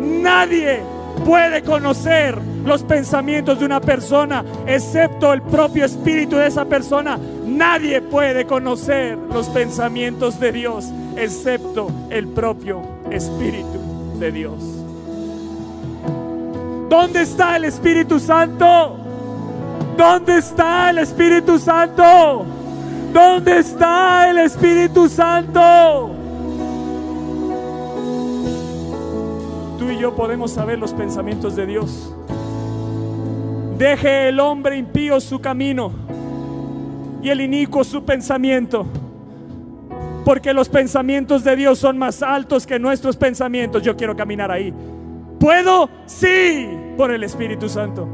[0.00, 0.80] Nadie
[1.24, 7.16] puede conocer los pensamientos de una persona excepto el propio espíritu de esa persona.
[7.46, 13.81] Nadie puede conocer los pensamientos de Dios excepto el propio espíritu
[14.30, 14.62] Dios.
[16.88, 18.98] ¿Dónde está el Espíritu Santo?
[19.96, 22.44] ¿Dónde está el Espíritu Santo?
[23.12, 26.10] ¿Dónde está el Espíritu Santo?
[29.78, 32.14] Tú y yo podemos saber los pensamientos de Dios.
[33.78, 35.92] Deje el hombre impío su camino
[37.22, 38.86] y el inicuo su pensamiento
[40.24, 43.82] porque los pensamientos de Dios son más altos que nuestros pensamientos.
[43.82, 44.72] Yo quiero caminar ahí.
[45.38, 45.88] ¿Puedo?
[46.06, 48.08] Sí, por el Espíritu Santo.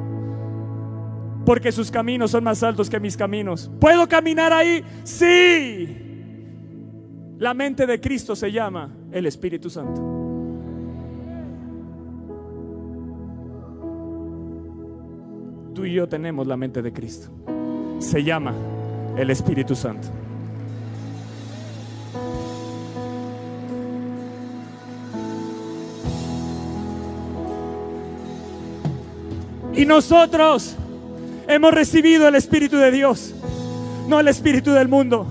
[1.44, 3.71] Porque sus caminos son más altos que mis caminos.
[3.81, 4.83] ¿Puedo caminar ahí?
[5.05, 5.97] Sí.
[7.39, 10.16] La mente de Cristo se llama el Espíritu Santo.
[15.74, 17.30] Tú y yo tenemos la mente de Cristo.
[17.99, 18.53] Se llama
[19.16, 20.09] el Espíritu Santo.
[29.79, 30.74] Y nosotros
[31.47, 33.33] hemos recibido el Espíritu de Dios,
[34.09, 35.24] no el Espíritu del mundo,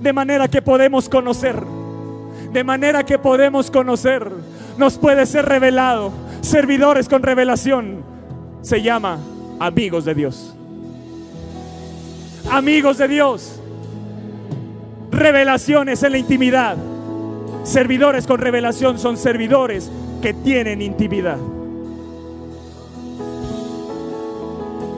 [0.00, 1.62] de manera que podemos conocer,
[2.52, 4.28] de manera que podemos conocer,
[4.76, 8.02] nos puede ser revelado, servidores con revelación,
[8.62, 9.20] se llama
[9.60, 10.52] amigos de Dios.
[12.50, 13.60] Amigos de Dios,
[15.12, 16.76] revelaciones en la intimidad.
[17.62, 21.38] Servidores con revelación son servidores que tienen intimidad.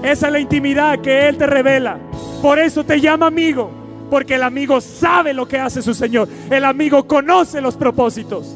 [0.05, 1.99] Esa es la intimidad que Él te revela.
[2.43, 3.71] Por eso te llama amigo.
[4.11, 6.29] Porque el amigo sabe lo que hace su Señor.
[6.51, 8.55] El amigo conoce los propósitos.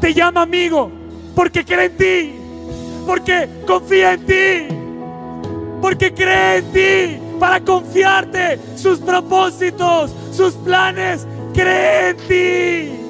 [0.00, 0.90] Te llama amigo
[1.36, 2.32] porque cree en ti.
[3.06, 4.74] Porque confía en ti.
[5.82, 11.26] Porque cree en ti para confiarte sus propósitos, sus planes.
[11.52, 13.01] Cree en ti.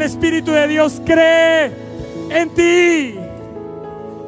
[0.00, 1.70] El Espíritu de Dios cree
[2.30, 3.18] en ti.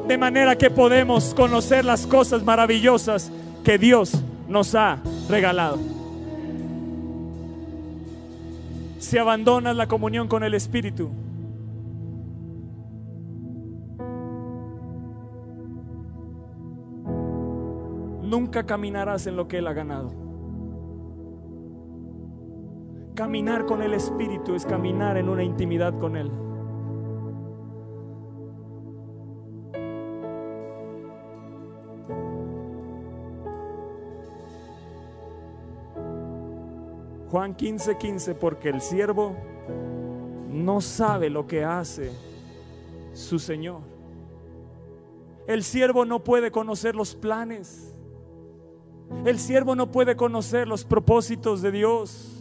[0.06, 3.32] De manera que podemos conocer las cosas maravillosas
[3.64, 4.12] que Dios
[4.48, 4.98] nos ha
[5.30, 5.78] regalado.
[8.98, 11.08] Si abandonas la comunión con el Espíritu,
[18.22, 20.31] nunca caminarás en lo que Él ha ganado.
[23.14, 26.30] Caminar con el Espíritu es caminar en una intimidad con Él.
[37.30, 39.34] Juan 15, 15, porque el siervo
[40.50, 42.12] no sabe lo que hace
[43.12, 43.80] su Señor.
[45.46, 47.94] El siervo no puede conocer los planes.
[49.26, 52.31] El siervo no puede conocer los propósitos de Dios.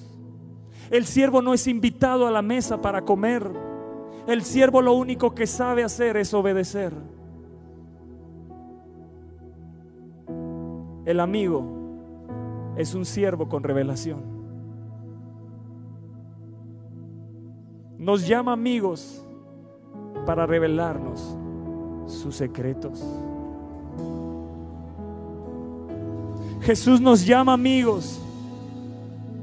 [0.92, 3.50] El siervo no es invitado a la mesa para comer.
[4.28, 6.94] El siervo lo único que sabe hacer es obedecer.
[11.06, 11.64] El amigo
[12.76, 14.22] es un siervo con revelación.
[17.98, 19.26] Nos llama amigos
[20.26, 21.38] para revelarnos
[22.06, 23.02] sus secretos.
[26.62, 28.22] Jesús nos llama amigos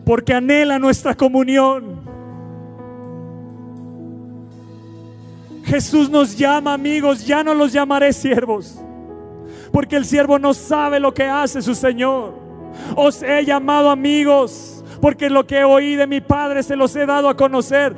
[0.09, 2.01] porque anhela nuestra comunión.
[5.65, 8.81] Jesús nos llama amigos, ya no los llamaré siervos,
[9.71, 12.33] porque el siervo no sabe lo que hace su Señor.
[12.97, 17.29] Os he llamado amigos, porque lo que oí de mi Padre se los he dado
[17.29, 17.95] a conocer.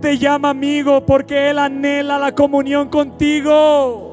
[0.00, 4.09] Te llama amigo porque Él anhela la comunión contigo.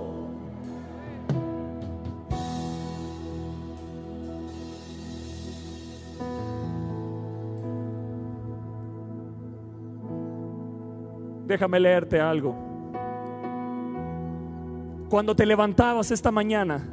[11.48, 12.54] Déjame leerte algo.
[15.10, 16.84] Cuando te levantabas esta mañana,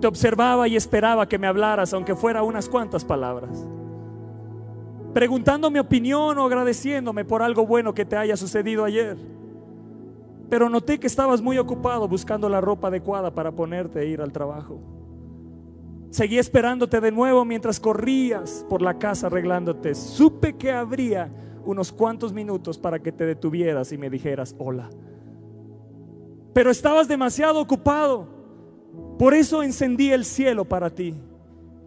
[0.00, 3.68] te observaba y esperaba que me hablaras, aunque fuera unas cuantas palabras.
[5.12, 9.18] Preguntando mi opinión o agradeciéndome por algo bueno que te haya sucedido ayer.
[10.48, 14.32] Pero noté que estabas muy ocupado buscando la ropa adecuada para ponerte e ir al
[14.32, 14.80] trabajo.
[16.10, 19.94] Seguí esperándote de nuevo mientras corrías por la casa arreglándote.
[19.94, 21.30] Supe que habría
[21.64, 24.90] unos cuantos minutos para que te detuvieras y me dijeras hola.
[26.52, 28.28] Pero estabas demasiado ocupado.
[29.18, 31.14] Por eso encendí el cielo para ti.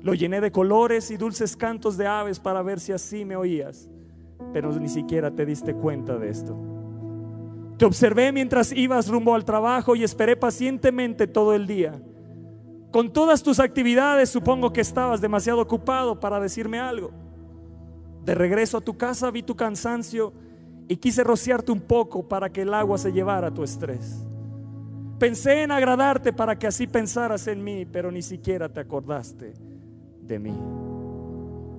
[0.02, 3.90] Lo llené de colores y dulces cantos de aves para ver si así me oías.
[4.54, 6.56] Pero ni siquiera te diste cuenta de esto.
[7.78, 12.02] Te observé mientras ibas rumbo al trabajo y esperé pacientemente todo el día.
[12.92, 17.12] Con todas tus actividades supongo que estabas demasiado ocupado para decirme algo.
[18.26, 20.34] De regreso a tu casa vi tu cansancio
[20.88, 24.26] y quise rociarte un poco para que el agua se llevara tu estrés.
[25.20, 29.54] Pensé en agradarte para que así pensaras en mí, pero ni siquiera te acordaste
[30.22, 30.60] de mí.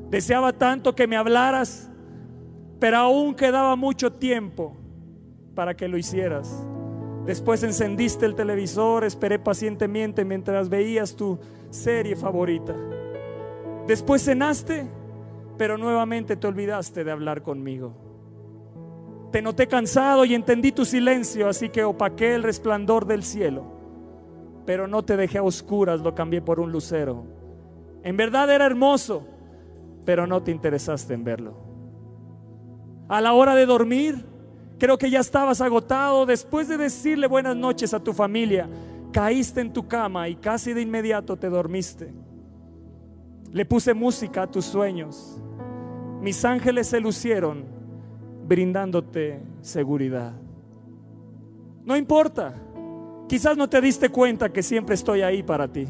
[0.09, 1.90] Deseaba tanto que me hablaras,
[2.78, 4.76] pero aún quedaba mucho tiempo
[5.55, 6.64] para que lo hicieras.
[7.26, 11.40] Después encendiste el televisor, esperé pacientemente mientras veías tu
[11.70, 12.74] serie favorita.
[13.88, 14.86] Después cenaste
[15.57, 17.94] pero nuevamente te olvidaste de hablar conmigo.
[19.32, 23.64] Te noté cansado y entendí tu silencio, así que opaqué el resplandor del cielo,
[24.64, 27.24] pero no te dejé a oscuras, lo cambié por un lucero.
[28.02, 29.26] En verdad era hermoso,
[30.04, 31.54] pero no te interesaste en verlo.
[33.09, 34.24] A la hora de dormir,
[34.78, 36.26] creo que ya estabas agotado.
[36.26, 38.68] Después de decirle buenas noches a tu familia,
[39.12, 42.12] caíste en tu cama y casi de inmediato te dormiste.
[43.52, 45.40] Le puse música a tus sueños
[46.21, 47.64] mis ángeles se lucieron
[48.47, 50.33] brindándote seguridad.
[51.85, 52.55] No importa,
[53.29, 55.87] quizás no te diste cuenta que siempre estoy ahí para ti.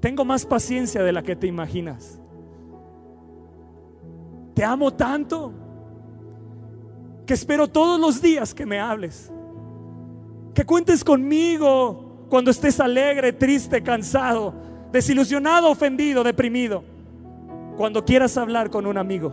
[0.00, 2.20] Tengo más paciencia de la que te imaginas.
[4.54, 5.52] Te amo tanto
[7.26, 9.32] que espero todos los días que me hables.
[10.54, 14.54] Que cuentes conmigo Cuando estés alegre, triste, cansado,
[14.90, 16.82] desilusionado, ofendido, deprimido.
[17.76, 19.32] Cuando quieras hablar con un amigo.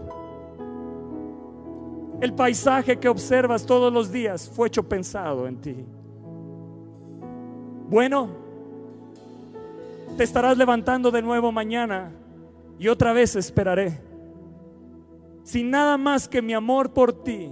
[2.21, 5.85] El paisaje que observas todos los días fue hecho pensado en ti.
[7.89, 8.29] Bueno,
[10.17, 12.11] te estarás levantando de nuevo mañana
[12.77, 13.99] y otra vez esperaré.
[15.43, 17.51] Sin nada más que mi amor por ti,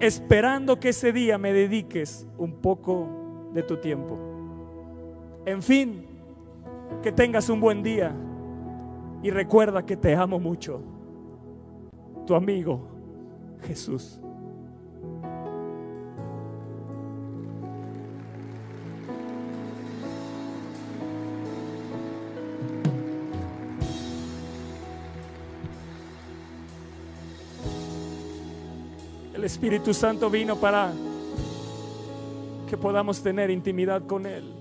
[0.00, 4.18] esperando que ese día me dediques un poco de tu tiempo.
[5.46, 6.06] En fin,
[7.02, 8.14] que tengas un buen día
[9.26, 10.80] y recuerda que te amo mucho.
[12.28, 12.80] Tu amigo
[13.66, 14.20] Jesús.
[29.34, 30.92] El Espíritu Santo vino para
[32.70, 34.55] que podamos tener intimidad con Él.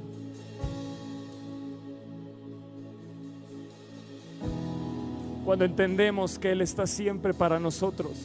[5.45, 8.17] Cuando entendemos que Él está siempre para nosotros.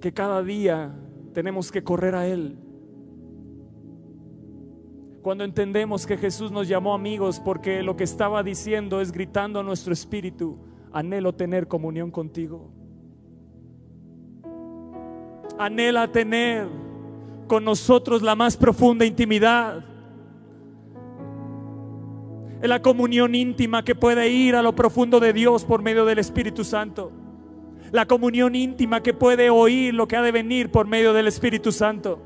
[0.00, 0.94] Que cada día
[1.32, 2.58] tenemos que correr a Él.
[5.22, 9.62] Cuando entendemos que Jesús nos llamó amigos porque lo que estaba diciendo es gritando a
[9.62, 10.58] nuestro espíritu
[10.92, 12.70] anhelo tener comunión contigo.
[15.58, 16.68] Anhela tener
[17.46, 19.84] con nosotros la más profunda intimidad.
[22.62, 26.64] La comunión íntima que puede ir a lo profundo de Dios por medio del Espíritu
[26.64, 27.10] Santo.
[27.92, 31.72] La comunión íntima que puede oír lo que ha de venir por medio del Espíritu
[31.72, 32.20] Santo.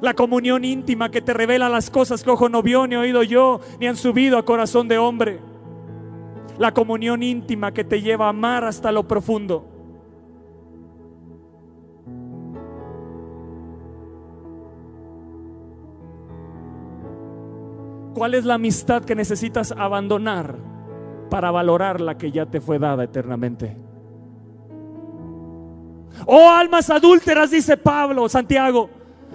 [0.00, 3.60] La comunión íntima que te revela las cosas que ojo no vio, ni oído yo,
[3.80, 5.40] ni han subido a corazón de hombre
[6.60, 9.66] la comunión íntima que te lleva a amar hasta lo profundo.
[18.14, 20.56] ¿Cuál es la amistad que necesitas abandonar
[21.30, 23.76] para valorar la que ya te fue dada eternamente?
[26.26, 28.90] Oh almas adúlteras, dice Pablo, Santiago.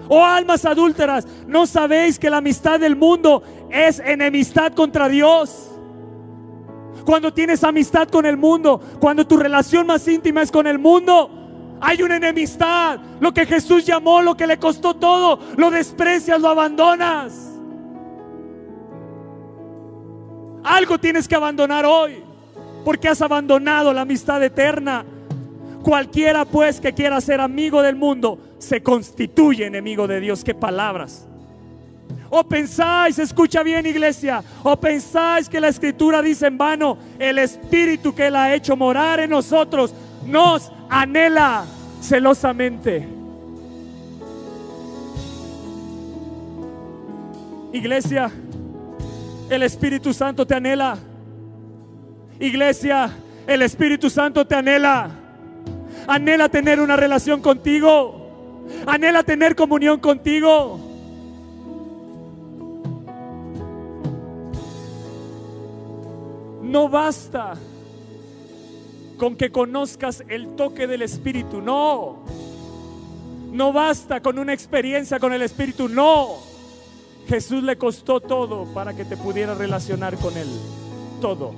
[0.10, 5.72] Oh almas adúlteras, ¿no sabéis que la amistad del mundo es enemistad contra Dios?
[7.06, 11.30] cuando tienes amistad con el mundo, cuando tu relación más íntima es con el mundo,
[11.80, 13.00] hay una enemistad.
[13.20, 17.55] Lo que Jesús llamó, lo que le costó todo, lo desprecias, lo abandonas.
[20.66, 22.24] Algo tienes que abandonar hoy,
[22.84, 25.06] porque has abandonado la amistad eterna.
[25.84, 30.44] Cualquiera pues que quiera ser amigo del mundo, se constituye enemigo de Dios.
[30.44, 31.28] ¿Qué palabras?
[32.32, 38.16] O pensáis, escucha bien iglesia, o pensáis que la escritura dice en vano, el espíritu
[38.16, 39.94] que él ha hecho morar en nosotros
[40.26, 41.66] nos anhela
[42.02, 43.08] celosamente.
[47.72, 48.32] Iglesia,
[49.50, 50.98] el Espíritu Santo te anhela.
[52.40, 53.12] Iglesia,
[53.48, 55.10] el Espíritu Santo te anhela.
[56.08, 58.64] Anhela tener una relación contigo.
[58.88, 60.80] Anhela tener comunión contigo.
[66.64, 67.54] No basta
[69.18, 72.24] con que conozcas el toque del Espíritu, no.
[73.52, 76.55] No basta con una experiencia con el Espíritu, no.
[77.28, 80.48] Jesús le costó todo para que te pudiera relacionar con Él.
[81.22, 81.54] Todo.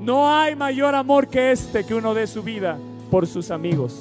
[0.00, 2.78] No hay mayor amor que este que uno dé su vida
[3.10, 4.00] por sus amigos.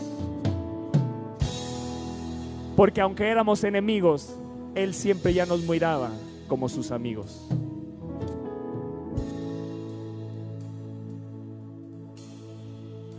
[2.76, 4.34] Porque aunque éramos enemigos,
[4.76, 6.12] Él siempre ya nos miraba
[6.48, 7.50] como sus amigos.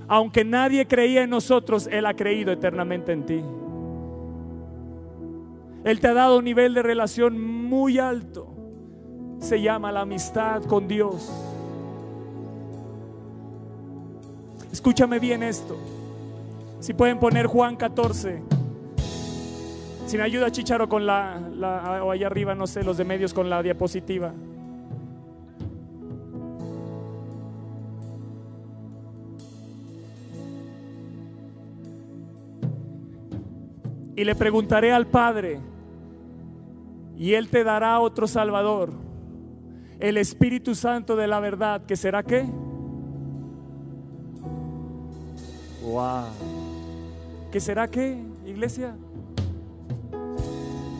[0.09, 3.43] Aunque nadie creía en nosotros, Él ha creído eternamente en ti.
[5.85, 8.49] Él te ha dado un nivel de relación muy alto.
[9.39, 11.33] Se llama la amistad con Dios.
[14.73, 15.77] Escúchame bien esto.
[16.81, 18.43] Si pueden poner Juan 14.
[20.07, 23.33] Si me ayuda Chicharo con la, la, o allá arriba, no sé, los de medios
[23.33, 24.33] con la diapositiva.
[34.21, 35.59] y le preguntaré al Padre
[37.21, 38.93] y Él te dará otro Salvador,
[39.99, 42.47] el Espíritu Santo de la verdad, que será qué?
[45.83, 46.25] Wow.
[47.53, 48.97] ¿Qué será qué, iglesia?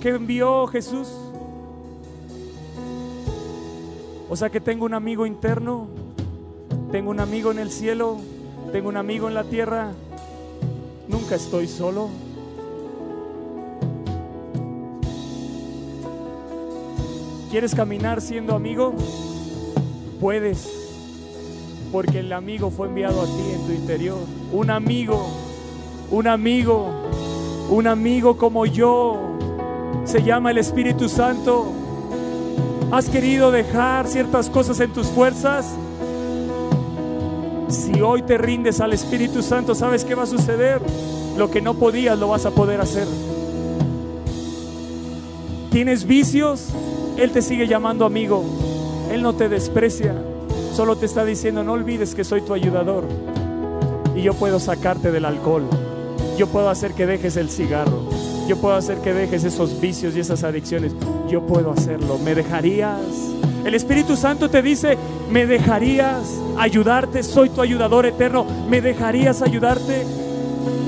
[0.03, 1.09] ¿Qué envió Jesús?
[4.29, 5.89] O sea que tengo un amigo interno,
[6.93, 8.19] tengo un amigo en el cielo,
[8.73, 9.93] tengo un amigo en la tierra,
[11.09, 12.11] nunca estoy solo.
[17.51, 18.95] ¿Quieres caminar siendo amigo?
[20.21, 20.69] Puedes,
[21.91, 24.19] porque el amigo fue enviado a ti en tu interior.
[24.53, 25.27] Un amigo,
[26.13, 26.87] un amigo,
[27.69, 29.19] un amigo como yo.
[30.05, 31.73] Se llama el Espíritu Santo.
[32.93, 35.75] ¿Has querido dejar ciertas cosas en tus fuerzas?
[37.69, 40.81] Si hoy te rindes al Espíritu Santo, ¿sabes qué va a suceder?
[41.37, 43.09] Lo que no podías lo vas a poder hacer.
[45.73, 46.69] ¿Tienes vicios?
[47.17, 48.45] Él te sigue llamando amigo.
[49.11, 50.15] Él no te desprecia.
[50.75, 53.05] Solo te está diciendo, no olvides que soy tu ayudador.
[54.15, 55.65] Y yo puedo sacarte del alcohol.
[56.39, 58.09] Yo puedo hacer que dejes el cigarro.
[58.49, 60.95] Yo puedo hacer que dejes esos vicios y esas adicciones.
[61.29, 62.19] Yo puedo hacerlo.
[62.19, 63.01] ¿Me dejarías?
[63.65, 64.97] El Espíritu Santo te dice,
[65.31, 67.23] ¿me dejarías ayudarte?
[67.23, 68.47] Soy tu ayudador eterno.
[68.69, 70.07] ¿Me dejarías ayudarte?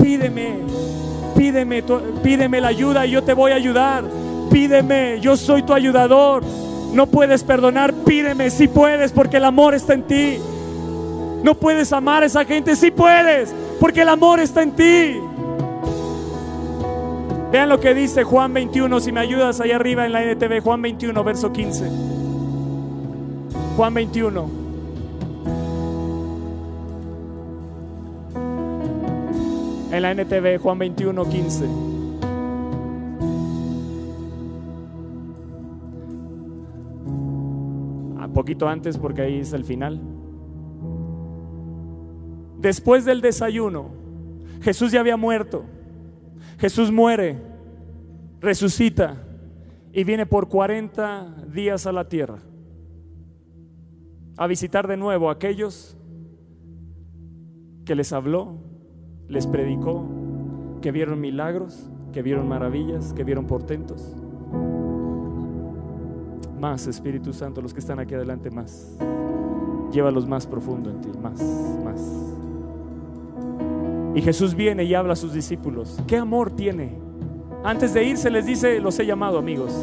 [0.01, 0.57] Pídeme,
[1.37, 1.83] pídeme,
[2.23, 4.03] pídeme la ayuda y yo te voy a ayudar.
[4.51, 6.43] Pídeme, yo soy tu ayudador.
[6.93, 10.37] No puedes perdonar, pídeme si puedes, porque el amor está en ti.
[11.43, 15.19] No puedes amar a esa gente, si puedes, porque el amor está en ti.
[17.51, 20.81] Vean lo que dice Juan 21, si me ayudas allá arriba en la NTV, Juan
[20.81, 21.89] 21, verso 15.
[23.75, 24.63] Juan 21.
[29.91, 31.92] En la NTV, Juan 21, 15.
[38.33, 40.01] Poquito antes porque ahí es el final.
[42.59, 43.91] Después del desayuno,
[44.61, 45.65] Jesús ya había muerto.
[46.57, 47.41] Jesús muere,
[48.39, 49.23] resucita
[49.91, 52.39] y viene por 40 días a la tierra
[54.37, 55.97] a visitar de nuevo a aquellos
[57.85, 58.57] que les habló,
[59.27, 60.07] les predicó,
[60.81, 64.15] que vieron milagros, que vieron maravillas, que vieron portentos.
[66.63, 68.87] Más, Espíritu Santo, los que están aquí adelante, más.
[69.91, 71.43] Llévalos más profundo en ti, más,
[71.83, 71.99] más.
[74.15, 76.01] Y Jesús viene y habla a sus discípulos.
[76.07, 76.97] ¿Qué amor tiene?
[77.65, 79.73] Antes de irse les dice, los he llamado amigos.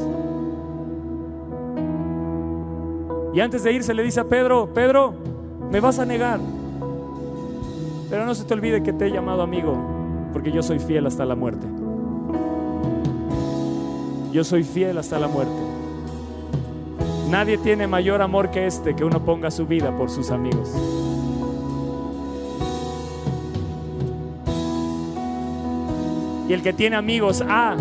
[3.34, 5.12] Y antes de irse le dice a Pedro, Pedro,
[5.70, 6.40] me vas a negar.
[8.08, 9.76] Pero no se te olvide que te he llamado amigo,
[10.32, 11.66] porque yo soy fiel hasta la muerte.
[14.32, 15.59] Yo soy fiel hasta la muerte.
[17.30, 20.74] Nadie tiene mayor amor que este, que uno ponga su vida por sus amigos.
[26.48, 27.76] Y el que tiene amigos ha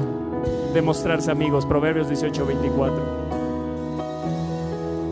[0.72, 1.66] de mostrarse amigos.
[1.66, 3.04] Proverbios 18, 24.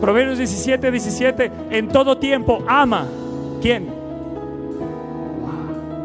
[0.00, 1.50] Proverbios 17, 17.
[1.70, 3.08] En todo tiempo ama.
[3.60, 3.88] ¿Quién?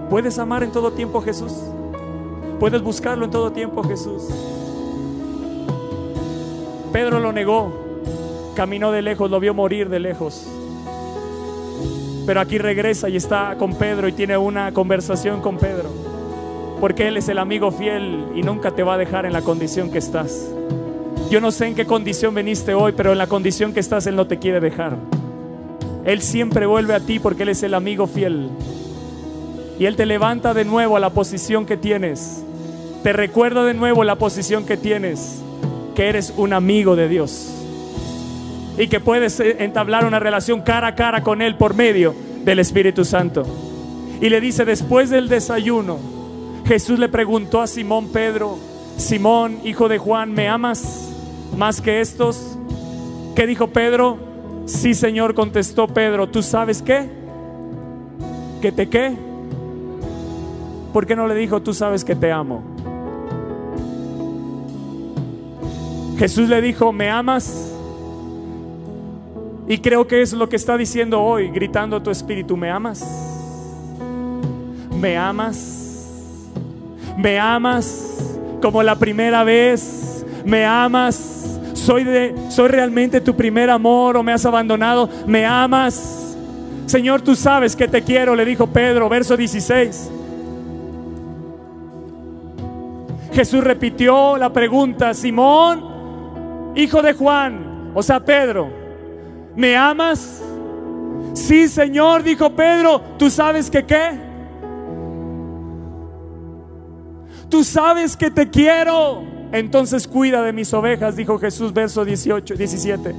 [0.09, 1.53] ¿Puedes amar en todo tiempo a Jesús?
[2.59, 4.23] ¿Puedes buscarlo en todo tiempo Jesús?
[6.91, 7.82] Pedro lo negó,
[8.53, 10.47] caminó de lejos, lo vio morir de lejos.
[12.25, 15.89] Pero aquí regresa y está con Pedro y tiene una conversación con Pedro.
[16.79, 19.91] Porque Él es el amigo fiel y nunca te va a dejar en la condición
[19.91, 20.49] que estás.
[21.29, 24.15] Yo no sé en qué condición veniste hoy, pero en la condición que estás Él
[24.15, 24.97] no te quiere dejar.
[26.05, 28.49] Él siempre vuelve a ti porque Él es el amigo fiel.
[29.79, 32.43] Y Él te levanta de nuevo a la posición que tienes.
[33.03, 35.41] Te recuerda de nuevo la posición que tienes,
[35.95, 37.62] que eres un amigo de Dios.
[38.77, 42.59] Y que puedes eh, entablar una relación cara a cara con Él por medio del
[42.59, 43.43] Espíritu Santo.
[44.21, 45.99] Y le dice, después del desayuno,
[46.65, 48.57] Jesús le preguntó a Simón Pedro,
[48.97, 51.09] Simón, hijo de Juan, ¿me amas
[51.57, 52.57] más que estos?
[53.35, 54.17] ¿Qué dijo Pedro?
[54.65, 57.09] Sí, Señor, contestó Pedro, ¿tú sabes qué?
[58.61, 59.13] ¿Que te qué?
[60.93, 62.63] ¿Por qué no le dijo, tú sabes que te amo?
[66.17, 67.72] Jesús le dijo, ¿me amas?
[69.67, 73.05] Y creo que es lo que está diciendo hoy, gritando tu espíritu, ¿me amas?
[74.99, 76.49] ¿Me amas?
[77.17, 80.25] ¿Me amas como la primera vez?
[80.43, 81.59] ¿Me amas?
[81.73, 85.09] ¿Soy, de, ¿Soy realmente tu primer amor o me has abandonado?
[85.25, 86.35] ¿Me amas?
[86.85, 90.11] Señor, tú sabes que te quiero, le dijo Pedro, verso 16.
[93.33, 98.82] Jesús repitió la pregunta, Simón, hijo de Juan, o sea, Pedro,
[99.55, 100.41] ¿me amas?
[101.33, 104.11] Sí, Señor, dijo Pedro, ¿tú sabes que qué?
[107.49, 109.23] Tú sabes que te quiero.
[109.51, 113.15] Entonces cuida de mis ovejas, dijo Jesús, verso 18, 17.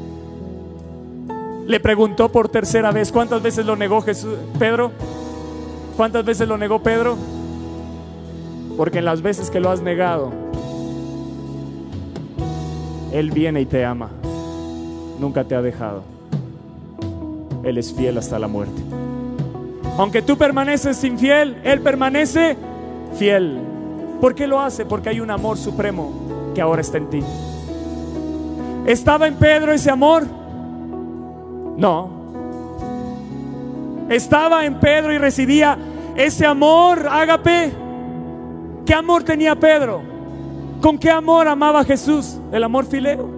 [1.67, 4.91] Le preguntó por tercera vez, ¿cuántas veces lo negó Jesús, Pedro?
[5.97, 7.17] ¿Cuántas veces lo negó Pedro?
[8.77, 10.33] Porque en las veces que lo has negado,
[13.13, 14.11] Él viene y te ama.
[15.21, 16.14] nunca te ha dejado.
[17.65, 18.83] Él es fiel hasta la muerte.
[19.97, 22.57] Aunque tú permaneces infiel, Él permanece
[23.17, 23.59] fiel.
[24.21, 24.85] ¿Por qué lo hace?
[24.85, 26.13] Porque hay un amor supremo
[26.55, 27.23] que ahora está en ti.
[28.87, 30.25] ¿Estaba en Pedro ese amor?
[31.77, 32.11] No.
[34.09, 35.79] ¿Estaba en Pedro y residía
[36.17, 37.73] ese amor, ágape?
[38.85, 40.03] ¿Qué amor tenía Pedro?
[40.81, 42.39] ¿Con qué amor amaba Jesús?
[42.53, 43.34] El amor fileo.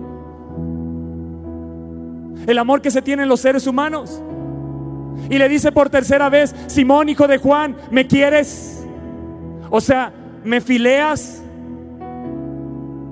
[2.46, 4.22] El amor que se tiene en los seres humanos.
[5.28, 8.86] Y le dice por tercera vez, Simón, hijo de Juan, ¿me quieres?
[9.70, 10.12] O sea,
[10.44, 11.42] ¿me fileas?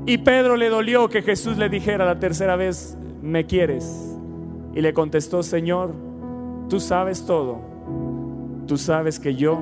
[0.07, 4.16] Y Pedro le dolió que Jesús le dijera la tercera vez, ¿me quieres?
[4.74, 5.95] Y le contestó, Señor,
[6.68, 7.61] tú sabes todo.
[8.66, 9.61] Tú sabes que yo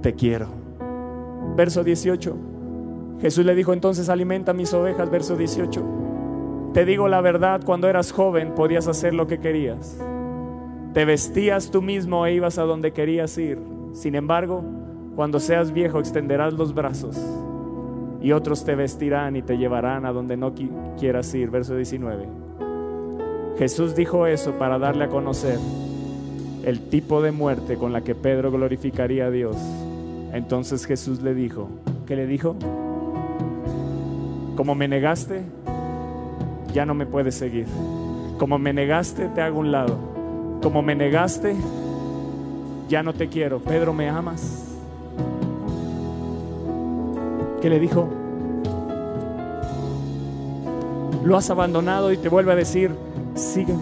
[0.00, 0.48] te quiero.
[1.56, 2.36] Verso 18.
[3.20, 5.10] Jesús le dijo entonces, alimenta mis ovejas.
[5.10, 6.03] Verso 18.
[6.74, 9.96] Te digo la verdad, cuando eras joven podías hacer lo que querías.
[10.92, 13.60] Te vestías tú mismo e ibas a donde querías ir.
[13.92, 14.64] Sin embargo,
[15.14, 17.16] cuando seas viejo extenderás los brazos
[18.20, 20.52] y otros te vestirán y te llevarán a donde no
[20.98, 21.48] quieras ir.
[21.48, 22.26] Verso 19.
[23.56, 25.60] Jesús dijo eso para darle a conocer
[26.64, 29.56] el tipo de muerte con la que Pedro glorificaría a Dios.
[30.32, 31.68] Entonces Jesús le dijo,
[32.04, 32.56] ¿qué le dijo?
[34.56, 35.44] Como me negaste,
[36.74, 37.66] ya no me puedes seguir.
[38.36, 39.96] Como me negaste, te hago un lado.
[40.60, 41.54] Como me negaste,
[42.88, 43.60] ya no te quiero.
[43.60, 44.64] Pedro, ¿me amas?
[47.62, 48.08] ¿Qué le dijo?
[51.24, 52.90] Lo has abandonado y te vuelve a decir,
[53.34, 53.80] sígueme.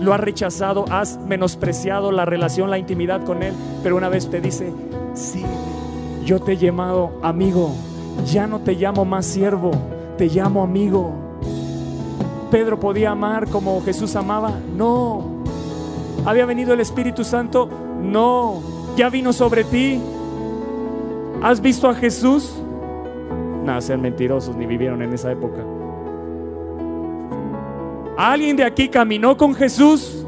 [0.00, 4.40] Lo has rechazado, has menospreciado la relación, la intimidad con Él, pero una vez te
[4.40, 4.72] dice,
[5.12, 5.52] sígueme.
[6.24, 7.72] Yo te he llamado amigo,
[8.26, 9.72] ya no te llamo más siervo,
[10.16, 11.17] te llamo amigo.
[12.50, 15.42] Pedro podía amar como Jesús amaba, no.
[16.24, 17.68] ¿Había venido el Espíritu Santo?
[18.02, 18.62] No.
[18.96, 20.00] ¿Ya vino sobre ti?
[21.42, 22.52] ¿Has visto a Jesús?
[23.64, 25.62] Nada, sean mentirosos, ni vivieron en esa época.
[28.16, 30.24] ¿Alguien de aquí caminó con Jesús?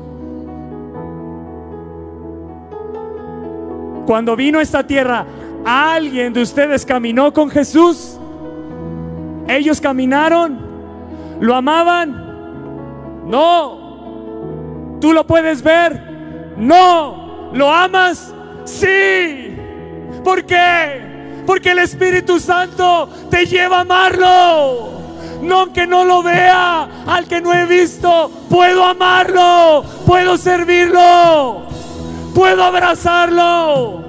[4.07, 5.27] Cuando vino a esta tierra,
[5.65, 8.19] ¿alguien de ustedes caminó con Jesús?
[9.49, 10.70] ¿Ellos caminaron?
[11.41, 13.27] ¿Lo amaban?
[13.27, 14.99] No.
[15.01, 16.55] ¿Tú lo puedes ver?
[16.57, 17.51] No.
[17.53, 18.35] ¿Lo amas?
[18.65, 19.57] Sí.
[20.23, 21.43] ¿Por qué?
[21.47, 25.01] Porque el Espíritu Santo te lleva a amarlo.
[25.43, 31.63] No que no lo vea, al que no he visto, puedo amarlo, puedo servirlo,
[32.35, 34.05] puedo abrazarlo,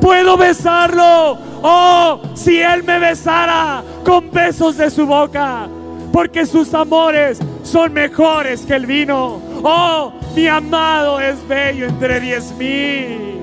[0.00, 1.38] puedo besarlo.
[1.62, 5.68] Oh, si Él me besara con besos de su boca,
[6.12, 9.40] porque sus amores son mejores que el vino.
[9.62, 13.38] Oh, mi amado es bello entre diez mil.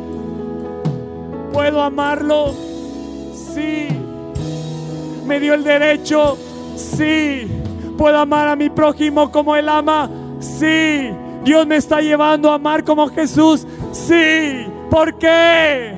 [1.52, 2.54] ¿Puedo amarlo?
[3.54, 3.88] Sí.
[5.26, 6.38] ¿Me dio el derecho?
[6.76, 7.48] Sí.
[7.98, 10.10] ¿Puedo amar a mi prójimo como Él ama?
[10.40, 11.10] Sí.
[11.44, 13.66] Dios me está llevando a amar como Jesús.
[13.92, 14.68] Sí.
[14.90, 15.94] ¿Por qué?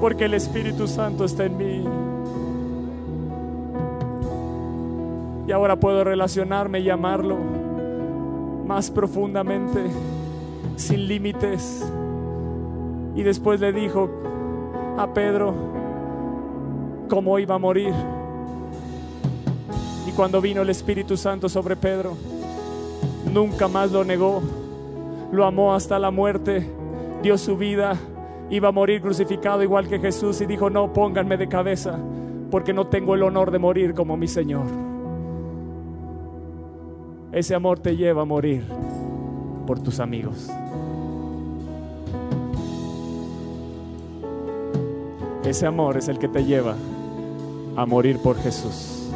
[0.00, 1.99] Porque el Espíritu Santo está en mí.
[5.50, 7.36] Y ahora puedo relacionarme y amarlo
[8.68, 9.80] más profundamente,
[10.76, 11.84] sin límites.
[13.16, 14.08] Y después le dijo
[14.96, 15.52] a Pedro
[17.08, 17.92] cómo iba a morir.
[20.06, 22.16] Y cuando vino el Espíritu Santo sobre Pedro,
[23.34, 24.40] nunca más lo negó,
[25.32, 26.64] lo amó hasta la muerte,
[27.24, 27.96] dio su vida,
[28.50, 31.98] iba a morir crucificado igual que Jesús y dijo, no, pónganme de cabeza,
[32.52, 34.89] porque no tengo el honor de morir como mi Señor.
[37.32, 38.64] Ese amor te lleva a morir
[39.66, 40.50] por tus amigos.
[45.44, 46.74] Ese amor es el que te lleva
[47.76, 49.08] a morir por Jesús.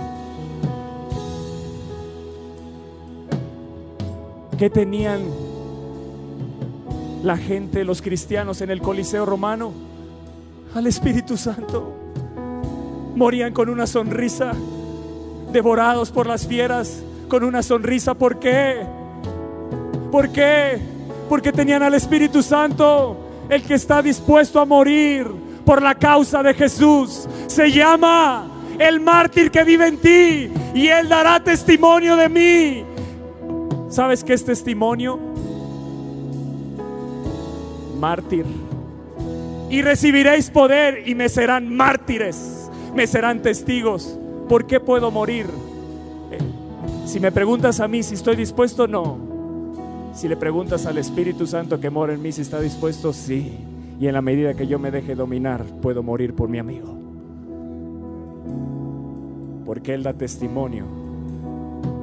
[4.59, 5.23] ¿Qué tenían
[7.25, 9.73] la gente, los cristianos en el Coliseo romano?
[10.75, 11.93] Al Espíritu Santo.
[13.17, 14.53] Morían con una sonrisa,
[15.53, 17.03] devorados por las fieras,
[17.35, 18.15] con una sonrisa.
[18.15, 18.77] ¿Por qué?
[20.13, 20.79] ¿Por qué?
[21.29, 23.17] Porque tenían al Espíritu Santo,
[23.49, 25.27] el que está dispuesto a morir
[25.65, 27.27] por la causa de Jesús.
[27.49, 32.85] Se llama el mártir que vive en ti y él dará testimonio de mí.
[33.89, 35.19] ¿Sabes qué es testimonio?
[37.99, 38.47] Mártir.
[39.71, 44.17] Y recibiréis poder y me serán mártires, me serán testigos.
[44.49, 45.49] ¿Por qué puedo morir?
[47.05, 49.19] Si me preguntas a mí si estoy dispuesto, no.
[50.15, 53.53] Si le preguntas al Espíritu Santo que mora en mí si está dispuesto, sí.
[54.01, 56.97] Y en la medida que yo me deje dominar, puedo morir por mi amigo.
[59.65, 60.85] Porque Él da testimonio.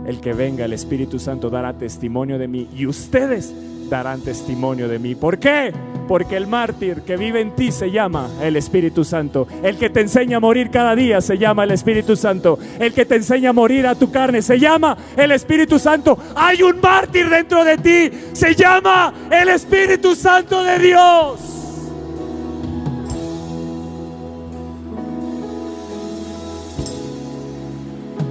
[0.05, 2.67] El que venga, el Espíritu Santo dará testimonio de mí.
[2.75, 3.53] Y ustedes
[3.91, 5.15] darán testimonio de mí.
[5.15, 5.73] ¿Por qué?
[6.07, 9.47] Porque el mártir que vive en ti se llama el Espíritu Santo.
[9.61, 12.57] El que te enseña a morir cada día se llama el Espíritu Santo.
[12.79, 16.17] El que te enseña a morir a tu carne se llama el Espíritu Santo.
[16.35, 18.17] Hay un mártir dentro de ti.
[18.31, 21.39] Se llama el Espíritu Santo de Dios.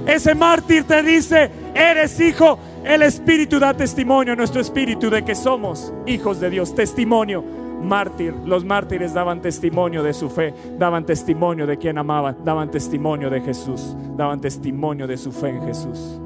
[0.07, 5.35] Ese mártir te dice, eres hijo el Espíritu da testimonio a nuestro espíritu de que
[5.35, 6.73] somos hijos de Dios.
[6.73, 7.43] Testimonio,
[7.81, 8.33] mártir.
[8.45, 13.41] Los mártires daban testimonio de su fe, daban testimonio de quien amaban, daban testimonio de
[13.41, 16.19] Jesús, daban testimonio de su fe en Jesús.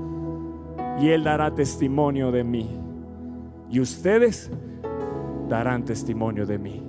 [1.00, 2.70] Y Él dará testimonio de mí.
[3.70, 4.50] Y ustedes
[5.50, 6.84] darán testimonio de mí.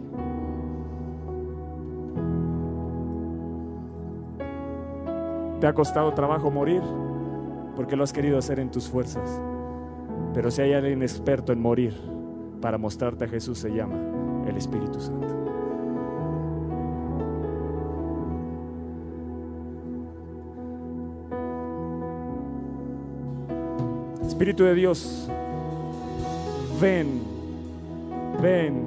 [5.60, 6.82] ¿Te ha costado trabajo morir?
[7.74, 9.40] Porque lo has querido hacer en tus fuerzas.
[10.36, 11.94] Pero si hay alguien experto en morir
[12.60, 13.96] para mostrarte a Jesús, se llama
[14.46, 15.34] el Espíritu Santo.
[24.26, 25.26] Espíritu de Dios,
[26.78, 27.22] ven,
[28.42, 28.84] ven,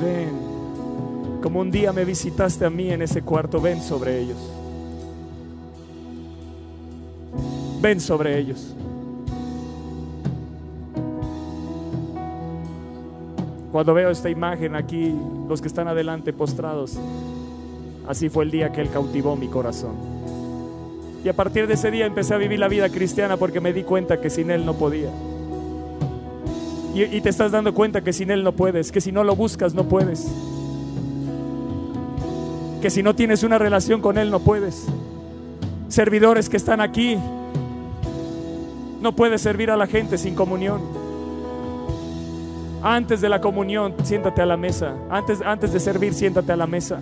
[0.00, 1.40] ven.
[1.42, 4.38] Como un día me visitaste a mí en ese cuarto, ven sobre ellos.
[7.82, 8.76] Ven sobre ellos.
[13.74, 15.12] Cuando veo esta imagen aquí,
[15.48, 16.96] los que están adelante postrados,
[18.06, 19.96] así fue el día que Él cautivó mi corazón.
[21.24, 23.82] Y a partir de ese día empecé a vivir la vida cristiana porque me di
[23.82, 25.08] cuenta que sin Él no podía.
[26.94, 29.74] Y, te estás dando cuenta que sin Él no puedes, que si no lo buscas
[29.74, 30.24] no puedes.
[32.80, 34.86] Que si no tienes una relación con Él no puedes.
[35.88, 37.18] Servidores que están aquí,
[39.00, 41.03] no puedes servir a la gente sin comunión.
[42.86, 44.94] Antes de la comunión, siéntate a la mesa.
[45.08, 47.00] Antes, antes de servir, siéntate a la mesa.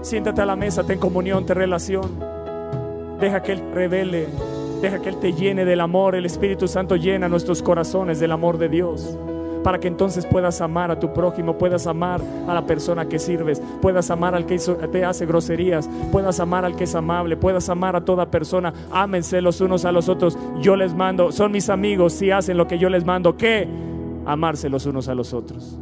[0.00, 2.18] Siéntate a la mesa, ten comunión, ten relación.
[3.20, 4.26] Deja que Él revele,
[4.80, 6.14] deja que Él te llene del amor.
[6.14, 9.18] El Espíritu Santo llena nuestros corazones del amor de Dios.
[9.62, 13.62] Para que entonces puedas amar a tu prójimo, puedas amar a la persona que sirves,
[13.82, 14.58] puedas amar al que
[14.90, 18.72] te hace groserías, puedas amar al que es amable, puedas amar a toda persona.
[18.90, 20.38] Ámense los unos a los otros.
[20.60, 23.36] Yo les mando, son mis amigos si hacen lo que yo les mando.
[23.36, 23.68] ¿Qué?
[24.26, 25.78] amarse los unos a los otros.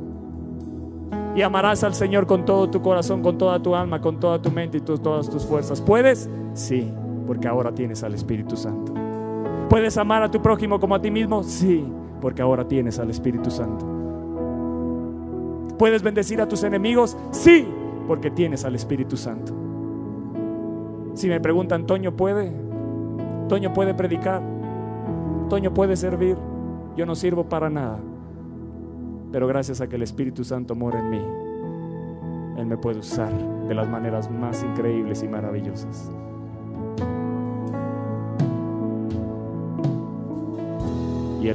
[1.34, 4.50] Y amarás al Señor con todo tu corazón, con toda tu alma, con toda tu
[4.50, 5.80] mente y todas tus fuerzas.
[5.80, 6.28] ¿Puedes?
[6.54, 6.90] Sí,
[7.26, 8.92] porque ahora tienes al Espíritu Santo.
[9.68, 11.42] ¿Puedes amar a tu prójimo como a ti mismo?
[11.44, 11.86] Sí,
[12.20, 13.86] porque ahora tienes al Espíritu Santo.
[15.78, 17.16] ¿Puedes bendecir a tus enemigos?
[17.30, 17.66] Sí,
[18.06, 19.54] porque tienes al Espíritu Santo.
[21.14, 22.52] Si me preguntan, ¿Toño puede?
[23.48, 24.42] ¿Toño puede predicar?
[25.48, 26.36] ¿Toño puede servir?
[26.96, 27.98] Yo no sirvo para nada.
[29.32, 31.22] Pero gracias a que el Espíritu Santo mora en mí,
[32.56, 33.32] Él me puede usar
[33.68, 36.10] de las maneras más increíbles y maravillosas.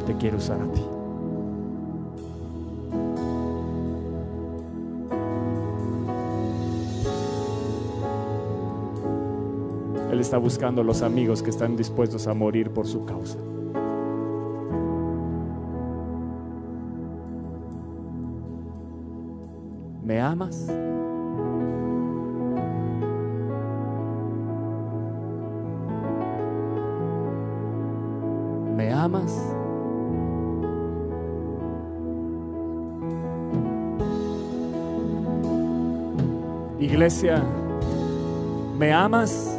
[0.01, 0.81] Te quiere usar a ti.
[10.11, 13.37] Él está buscando los amigos que están dispuestos a morir por su causa.
[20.03, 20.67] ¿Me amas?
[28.75, 29.52] ¿Me amas?
[36.93, 37.43] Iglesia,
[38.77, 39.53] ¿me amas?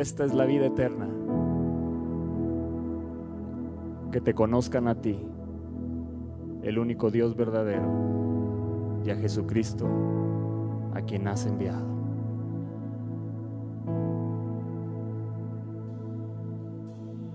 [0.00, 1.08] esta es la vida eterna.
[4.12, 5.18] Que te conozcan a ti,
[6.76, 7.88] el único Dios verdadero,
[9.02, 9.86] y a Jesucristo,
[10.92, 11.86] a quien has enviado.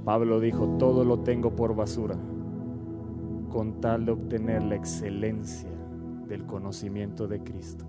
[0.05, 2.15] Pablo dijo, todo lo tengo por basura,
[3.49, 5.71] con tal de obtener la excelencia
[6.27, 7.85] del conocimiento de Cristo.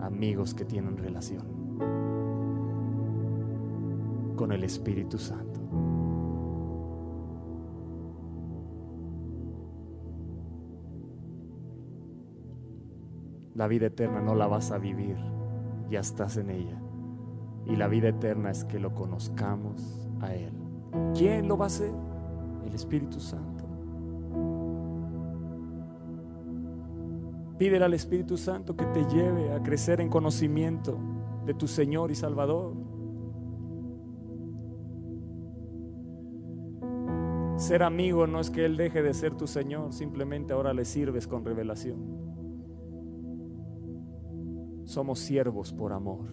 [0.00, 1.42] amigos que tienen relación
[4.36, 5.53] con el Espíritu Santo.
[13.64, 15.16] La vida eterna no la vas a vivir,
[15.88, 16.78] ya estás en ella.
[17.64, 20.52] Y la vida eterna es que lo conozcamos a Él.
[21.14, 21.90] ¿Quién lo va a hacer?
[22.66, 23.64] El Espíritu Santo.
[27.56, 30.98] Pídele al Espíritu Santo que te lleve a crecer en conocimiento
[31.46, 32.74] de tu Señor y Salvador.
[37.56, 41.26] Ser amigo no es que Él deje de ser tu Señor, simplemente ahora le sirves
[41.26, 42.33] con revelación.
[44.94, 46.28] Somos siervos por amor.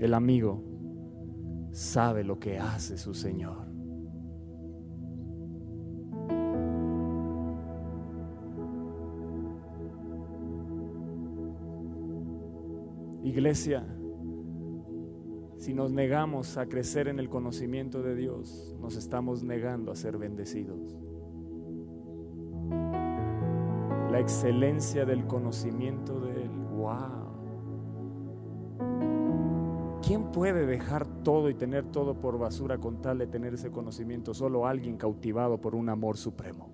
[0.00, 0.64] El amigo
[1.70, 3.68] sabe lo que hace su Señor.
[13.22, 13.86] Iglesia,
[15.56, 20.18] si nos negamos a crecer en el conocimiento de Dios, nos estamos negando a ser
[20.18, 20.96] bendecidos
[24.14, 26.50] la excelencia del conocimiento de Él.
[26.70, 27.34] ¡Wow!
[30.06, 34.32] ¿Quién puede dejar todo y tener todo por basura con tal de tener ese conocimiento?
[34.32, 36.70] Solo alguien cautivado por un amor supremo.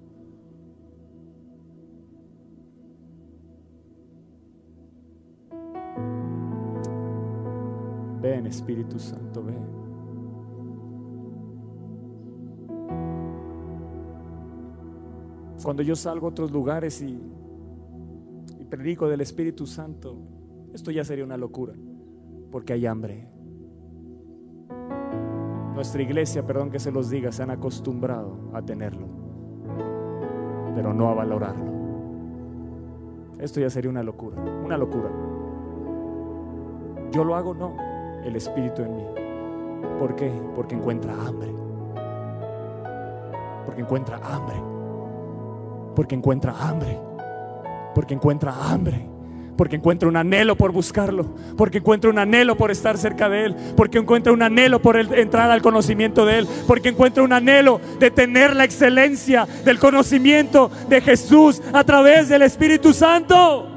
[8.20, 9.80] Ven Espíritu Santo, ven.
[15.63, 17.21] Cuando yo salgo a otros lugares y,
[18.71, 20.17] predico del Espíritu Santo,
[20.73, 21.75] esto ya sería una locura,
[22.51, 23.29] porque hay hambre.
[25.75, 29.09] Nuestra iglesia, perdón que se los diga, se han acostumbrado a tenerlo,
[30.75, 31.71] pero no a valorarlo.
[33.41, 35.11] Esto ya sería una locura, una locura.
[37.11, 37.77] Yo lo hago, no,
[38.23, 39.05] el Espíritu en mí.
[39.99, 40.31] ¿Por qué?
[40.55, 41.53] Porque encuentra hambre.
[43.67, 44.80] Porque encuentra hambre.
[46.01, 46.99] Porque encuentra hambre.
[47.95, 49.07] Porque encuentra hambre.
[49.55, 51.27] Porque encuentra un anhelo por buscarlo.
[51.59, 53.57] Porque encuentra un anhelo por estar cerca de Él.
[53.77, 56.49] Porque encuentra un anhelo por entrar al conocimiento de Él.
[56.67, 62.41] Porque encuentra un anhelo de tener la excelencia del conocimiento de Jesús a través del
[62.41, 63.69] Espíritu Santo.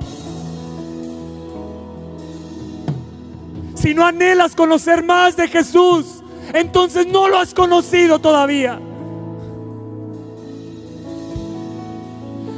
[3.76, 8.80] Si no anhelas conocer más de Jesús, entonces no lo has conocido todavía.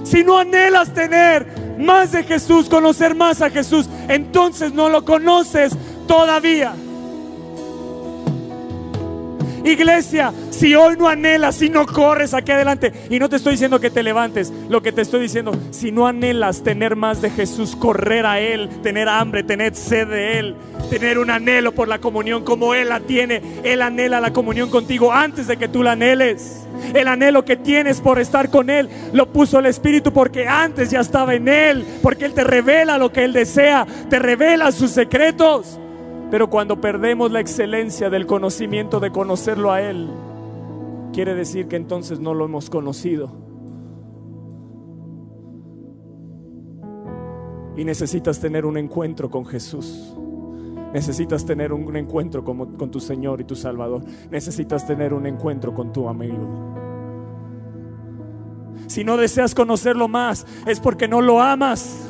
[0.05, 1.47] Si no anhelas tener
[1.77, 5.75] más de Jesús, conocer más a Jesús, entonces no lo conoces
[6.07, 6.73] todavía.
[9.68, 13.80] Iglesia, si hoy no anhelas, si no corres aquí adelante, y no te estoy diciendo
[13.80, 17.76] que te levantes, lo que te estoy diciendo, si no anhelas tener más de Jesús,
[17.76, 20.55] correr a Él, tener hambre, tener sed de Él,
[20.89, 25.11] tener un anhelo por la comunión como Él la tiene, Él anhela la comunión contigo
[25.11, 26.61] antes de que tú la anheles.
[26.93, 30.99] El anhelo que tienes por estar con Él lo puso el Espíritu porque antes ya
[30.99, 35.80] estaba en Él, porque Él te revela lo que Él desea, te revela sus secretos.
[36.32, 40.09] Pero cuando perdemos la excelencia del conocimiento de conocerlo a Él,
[41.13, 43.32] quiere decir que entonces no lo hemos conocido.
[47.78, 50.15] Y necesitas tener un encuentro con Jesús.
[50.93, 54.03] Necesitas tener un encuentro con, con, tu Señor y tu Salvador.
[54.32, 56.73] Necesitas tener un encuentro con tu amigo.
[58.88, 62.09] Si no deseas conocerlo más, es porque no lo amas.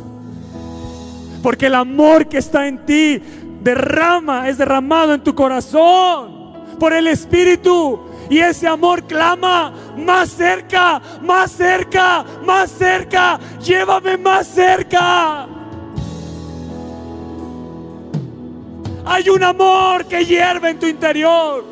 [1.42, 3.22] Porque el amor que está en ti
[3.66, 8.00] derrama, es derramado en tu corazón por el Espíritu.
[8.30, 13.40] Y ese amor clama más cerca, más cerca, más cerca.
[13.60, 15.48] Llévame más cerca.
[19.04, 21.64] Hay un amor que hierve en tu interior,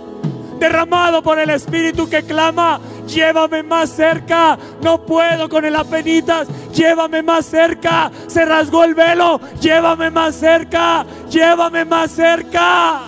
[0.60, 7.22] derramado por el Espíritu que clama, llévame más cerca, no puedo con el apenitas, llévame
[7.22, 13.02] más cerca, se rasgó el velo, llévame más cerca, llévame más cerca.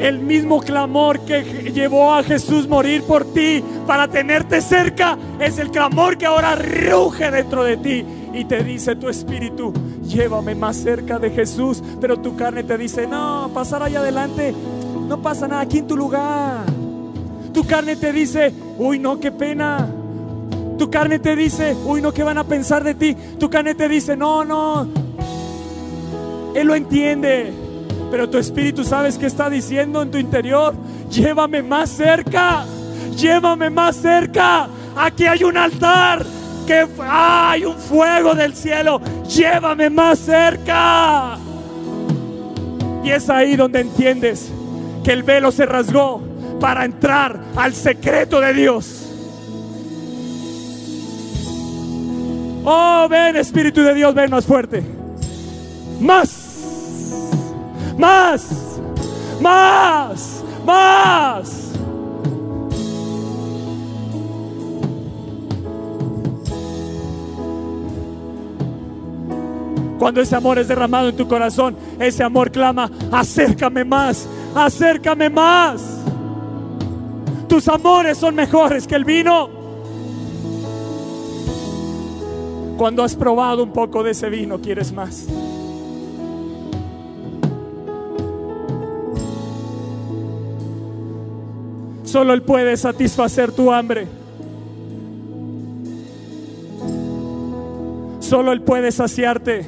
[0.00, 1.42] El mismo clamor que
[1.72, 7.30] llevó a Jesús morir por ti para tenerte cerca es el clamor que ahora ruge
[7.30, 8.04] dentro de ti
[8.34, 13.06] y te dice tu espíritu, llévame más cerca de Jesús, pero tu carne te dice,
[13.06, 14.54] no, pasar allá adelante
[15.06, 16.64] no pasa nada aquí en tu lugar.
[17.52, 19.88] Tu carne te dice, uy, no, qué pena.
[20.78, 23.16] Tu carne te dice, uy, no, ¿qué van a pensar de ti?
[23.38, 24.86] Tu carne te dice, no, no.
[26.54, 27.52] Él lo entiende.
[28.10, 30.74] Pero tu espíritu sabes que está diciendo en tu interior,
[31.10, 32.64] llévame más cerca,
[33.16, 36.24] llévame más cerca, aquí hay un altar,
[36.66, 41.36] que hay un fuego del cielo, llévame más cerca.
[43.02, 44.52] Y es ahí donde entiendes
[45.06, 46.20] que el velo se rasgó
[46.58, 49.06] para entrar al secreto de Dios.
[52.64, 54.82] Oh, ven Espíritu de Dios, ven más fuerte.
[56.00, 57.22] Más,
[57.96, 58.80] más,
[59.40, 61.66] más, más.
[70.00, 75.82] Cuando ese amor es derramado en tu corazón, ese amor clama, acércame más, acércame más.
[77.48, 79.50] Tus amores son mejores que el vino.
[82.76, 85.26] Cuando has probado un poco de ese vino, quieres más.
[92.04, 94.06] Solo Él puede satisfacer tu hambre.
[98.20, 99.64] Solo Él puede saciarte.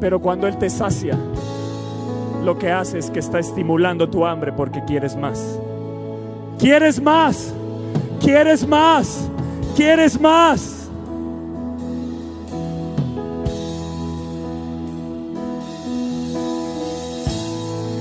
[0.00, 1.16] Pero cuando Él te sacia,
[2.44, 5.58] lo que hace es que está estimulando tu hambre porque quieres más.
[6.58, 7.52] ¿Quieres más?
[8.20, 9.28] ¿Quieres más?
[9.76, 10.88] ¿Quieres más?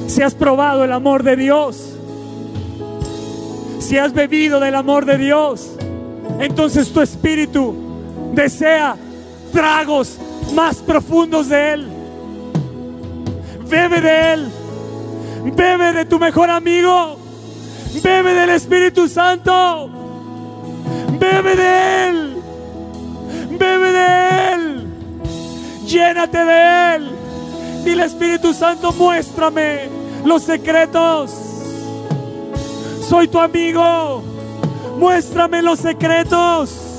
[0.08, 1.96] Si has probado el amor de Dios,
[3.80, 5.72] si has bebido del amor de Dios,
[6.40, 7.74] entonces tu espíritu
[8.34, 8.96] desea
[9.54, 10.18] tragos
[10.54, 11.91] más profundos de Él.
[13.72, 14.52] Bebe de Él.
[15.56, 17.18] Bebe de tu mejor amigo.
[18.04, 19.90] Bebe del Espíritu Santo.
[21.18, 22.36] Bebe de Él.
[23.58, 24.88] Bebe de Él.
[25.86, 27.12] Llénate de Él.
[27.86, 29.90] Dile Espíritu Santo, muéstrame
[30.26, 31.32] los secretos.
[33.08, 34.22] Soy tu amigo.
[35.00, 36.91] Muéstrame los secretos.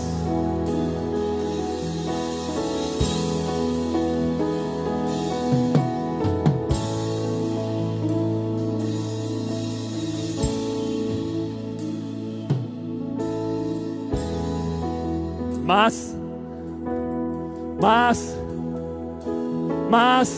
[19.93, 20.35] Más.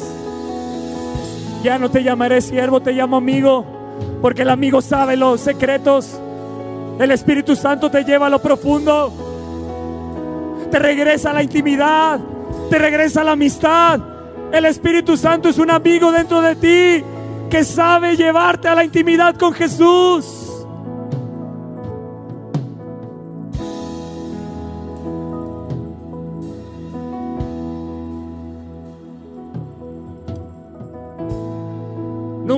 [1.63, 3.65] Ya no te llamaré siervo, te llamo amigo,
[4.21, 6.19] porque el amigo sabe los secretos.
[6.99, 9.13] El Espíritu Santo te lleva a lo profundo,
[10.71, 12.19] te regresa a la intimidad,
[12.69, 14.01] te regresa a la amistad.
[14.53, 17.05] El Espíritu Santo es un amigo dentro de ti
[17.49, 20.44] que sabe llevarte a la intimidad con Jesús.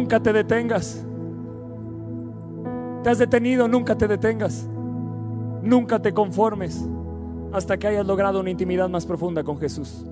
[0.06, 1.04] Nunca te detengas.
[3.02, 4.68] Te has detenido, nunca te detengas.
[5.64, 6.88] Nunca te conformes
[7.52, 10.06] hasta que hayas logrado una intimidad más profunda con Jesús.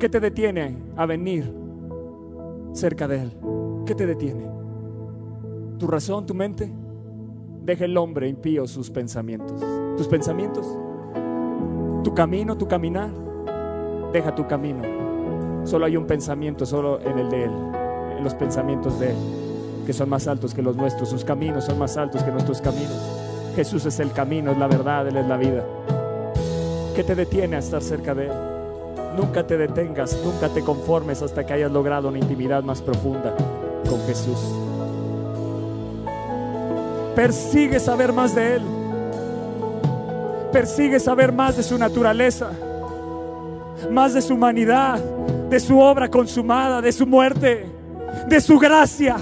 [0.00, 1.48] ¿Qué te detiene a venir
[2.72, 3.32] cerca de Él?
[3.86, 4.50] ¿Qué te detiene?
[5.78, 6.68] ¿Tu razón, tu mente?
[7.62, 9.64] Deja el hombre impío sus pensamientos.
[9.96, 10.66] ¿Tus pensamientos?
[12.02, 13.12] ¿Tu camino, tu caminar?
[14.12, 14.82] Deja tu camino.
[15.62, 17.52] Solo hay un pensamiento, solo en el de Él
[18.16, 19.16] en los pensamientos de Él,
[19.86, 22.98] que son más altos que los nuestros, sus caminos son más altos que nuestros caminos.
[23.54, 25.64] Jesús es el camino, es la verdad, Él es la vida.
[26.94, 28.32] ¿Qué te detiene a estar cerca de Él?
[29.16, 33.34] Nunca te detengas, nunca te conformes hasta que hayas logrado una intimidad más profunda
[33.88, 34.38] con Jesús.
[37.14, 38.62] Persigue saber más de Él.
[40.52, 42.50] Persigue saber más de su naturaleza,
[43.90, 44.98] más de su humanidad,
[45.50, 47.75] de su obra consumada, de su muerte
[48.26, 49.16] de su gracia,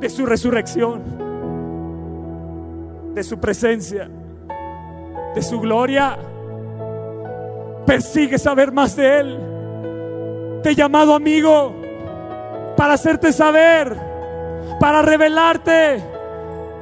[0.00, 1.02] de su resurrección,
[3.14, 4.08] de su presencia,
[5.34, 6.18] de su gloria.
[7.86, 9.40] Persigue saber más de Él.
[10.62, 11.74] Te he llamado amigo
[12.76, 13.96] para hacerte saber,
[14.80, 16.02] para revelarte,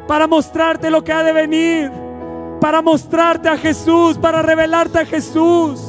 [0.07, 1.91] para mostrarte lo que ha de venir,
[2.61, 5.81] para mostrarte a Jesús, para revelarte a Jesús.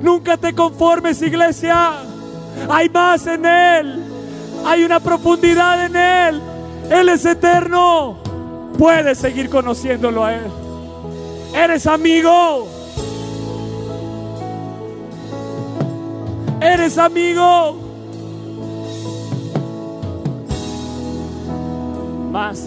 [0.00, 2.09] Nunca te conformes, iglesia.
[2.68, 4.04] Hay más en Él.
[4.64, 6.42] Hay una profundidad en Él.
[6.90, 8.18] Él es eterno.
[8.78, 10.50] Puedes seguir conociéndolo a Él.
[11.54, 12.68] Eres amigo.
[16.60, 17.76] Eres amigo.
[22.30, 22.64] Más.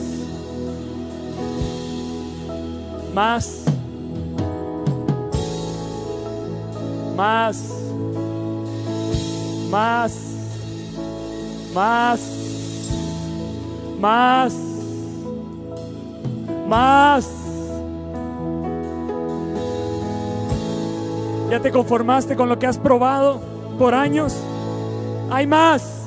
[3.13, 3.63] Más.
[7.15, 7.83] Más
[9.73, 10.13] más,
[11.73, 12.19] más,
[13.99, 14.53] más,
[16.67, 17.31] más.
[21.49, 23.41] ¿Ya te conformaste con lo que has probado
[23.79, 24.37] por años?
[25.31, 26.03] Hay más.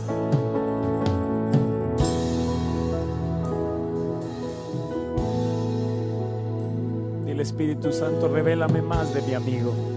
[7.26, 9.95] El Espíritu Santo, revélame más de mi amigo.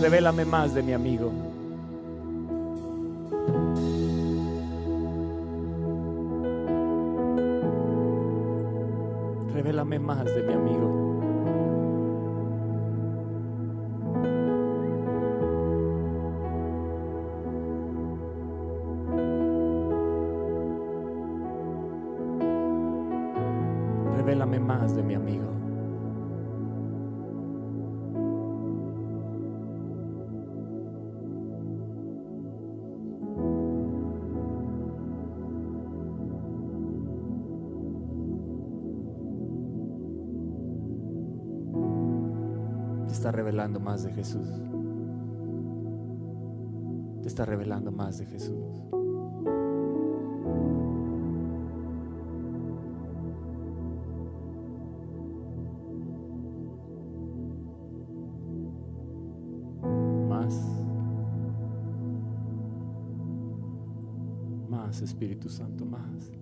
[0.00, 1.32] Revélame más de mi amigo.
[9.52, 10.87] Revélame más de mi amigo.
[43.28, 44.48] Está revelando más de Jesús.
[47.20, 48.56] Te está revelando más de Jesús.
[64.70, 65.02] Más.
[65.02, 65.84] Espíritu Santo.
[65.84, 66.32] Más.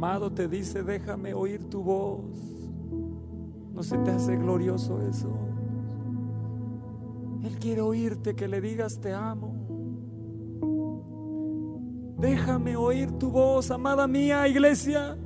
[0.00, 2.24] Amado te dice, déjame oír tu voz.
[3.74, 5.28] ¿No se te hace glorioso eso?
[7.44, 9.52] Él quiere oírte, que le digas te amo.
[12.16, 15.18] Déjame oír tu voz, amada mía, iglesia.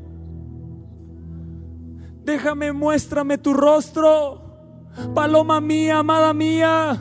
[2.24, 4.42] Déjame, muéstrame tu rostro.
[5.14, 7.00] Paloma mía, amada mía.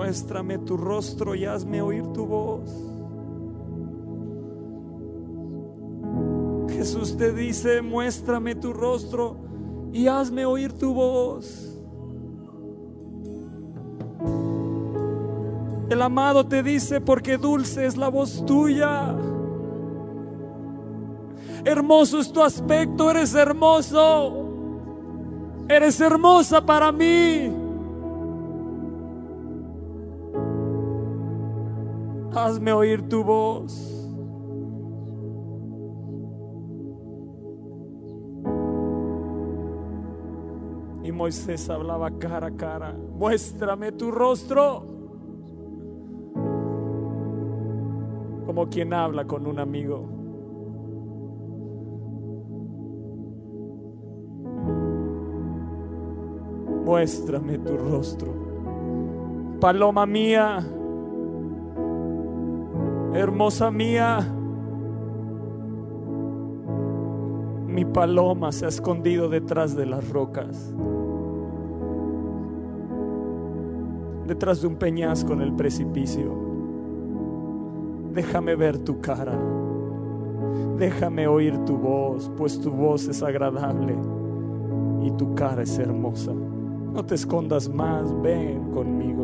[0.00, 2.70] Muéstrame tu rostro y hazme oír tu voz.
[6.70, 9.36] Jesús te dice, muéstrame tu rostro
[9.92, 11.76] y hazme oír tu voz.
[15.90, 19.14] El amado te dice, porque dulce es la voz tuya.
[21.62, 24.48] Hermoso es tu aspecto, eres hermoso.
[25.68, 27.59] Eres hermosa para mí.
[32.40, 33.70] Hazme oír tu voz.
[41.04, 44.86] Y Moisés hablaba cara a cara, muéstrame tu rostro.
[48.46, 50.08] Como quien habla con un amigo.
[56.86, 58.32] Muéstrame tu rostro.
[59.60, 60.66] Paloma mía,
[63.14, 64.18] hermosa mía.
[67.66, 70.74] Mi paloma se ha escondido detrás de las rocas,
[74.26, 76.34] detrás de un peñasco en el precipicio.
[78.12, 79.38] Déjame ver tu cara,
[80.76, 83.96] déjame oír tu voz, pues tu voz es agradable
[85.02, 86.32] y tu cara es hermosa.
[86.92, 89.19] No te escondas más, ven conmigo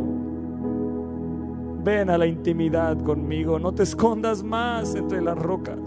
[1.87, 5.79] ven a la intimidad conmigo, no te escondas más entre las rocas.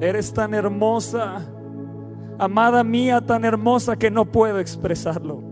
[0.00, 1.46] Eres tan hermosa,
[2.36, 5.51] amada mía, tan hermosa que no puedo expresarlo.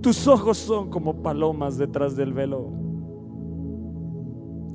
[0.00, 2.70] Tus ojos son como palomas detrás del velo.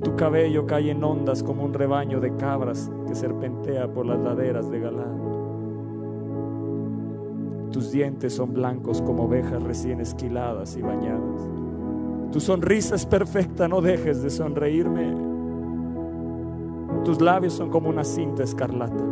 [0.02, 4.70] Tu cabello cae en ondas como un rebaño de cabras que serpentea por las laderas
[4.70, 5.34] de Galán.
[7.72, 11.48] Tus dientes son blancos como ovejas recién esquiladas y bañadas.
[12.30, 15.16] Tu sonrisa es perfecta, no dejes de sonreírme.
[17.04, 19.04] Tus labios son como una cinta escarlata.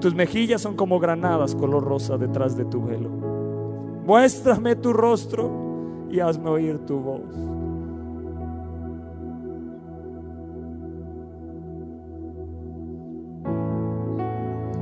[0.00, 3.21] Tus mejillas son como granadas color rosa detrás de tu velo.
[4.04, 5.48] Muéstrame tu rostro
[6.10, 7.20] y hazme oír tu voz.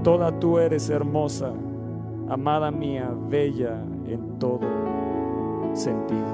[0.03, 1.53] Toda tú eres hermosa,
[2.29, 4.61] amada mía, bella en todo
[5.75, 6.25] sentido.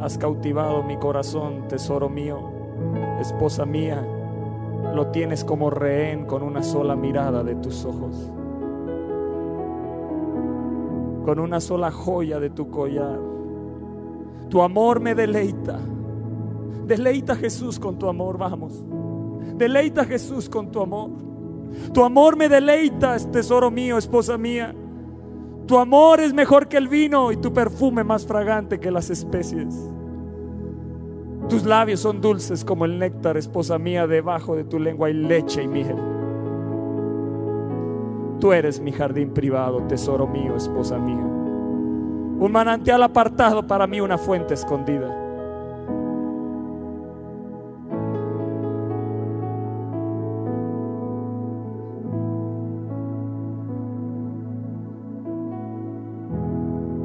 [0.00, 2.53] Has cautivado mi corazón, tesoro mío,
[3.20, 4.04] esposa mía,
[4.94, 8.30] lo tienes como rehén con una sola mirada de tus ojos,
[11.24, 13.34] con una sola joya de tu collar
[14.54, 15.80] tu amor me deleita.
[16.86, 18.84] Deleita Jesús con tu amor, vamos.
[19.56, 21.10] Deleita Jesús con tu amor.
[21.92, 24.72] Tu amor me deleita, tesoro mío, esposa mía.
[25.66, 29.74] Tu amor es mejor que el vino y tu perfume más fragante que las especies.
[31.48, 35.62] Tus labios son dulces como el néctar, esposa mía, debajo de tu lengua hay leche
[35.62, 35.96] y miel.
[38.40, 41.34] Tú eres mi jardín privado, tesoro mío, esposa mía
[42.38, 45.08] un manantial apartado para mí, una fuente escondida.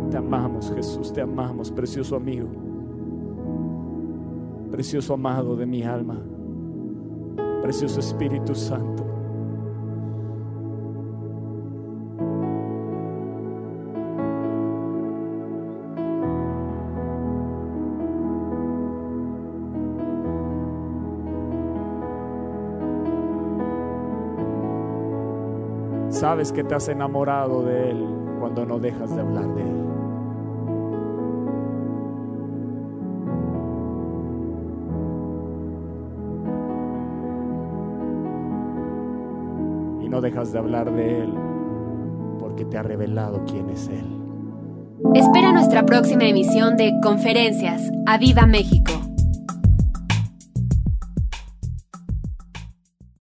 [0.10, 2.48] Te amamos, Jesús, te amamos, precioso amigo,
[4.80, 6.24] precioso amado de mi alma,
[7.62, 9.04] precioso Espíritu Santo.
[26.10, 28.06] Sabes que te has enamorado de Él
[28.40, 29.89] cuando no dejas de hablar de Él.
[40.10, 41.34] No dejas de hablar de Él
[42.40, 44.06] porque te ha revelado quién es Él.
[45.14, 47.92] Espera nuestra próxima emisión de Conferencias.
[48.06, 48.99] ¡A Viva México!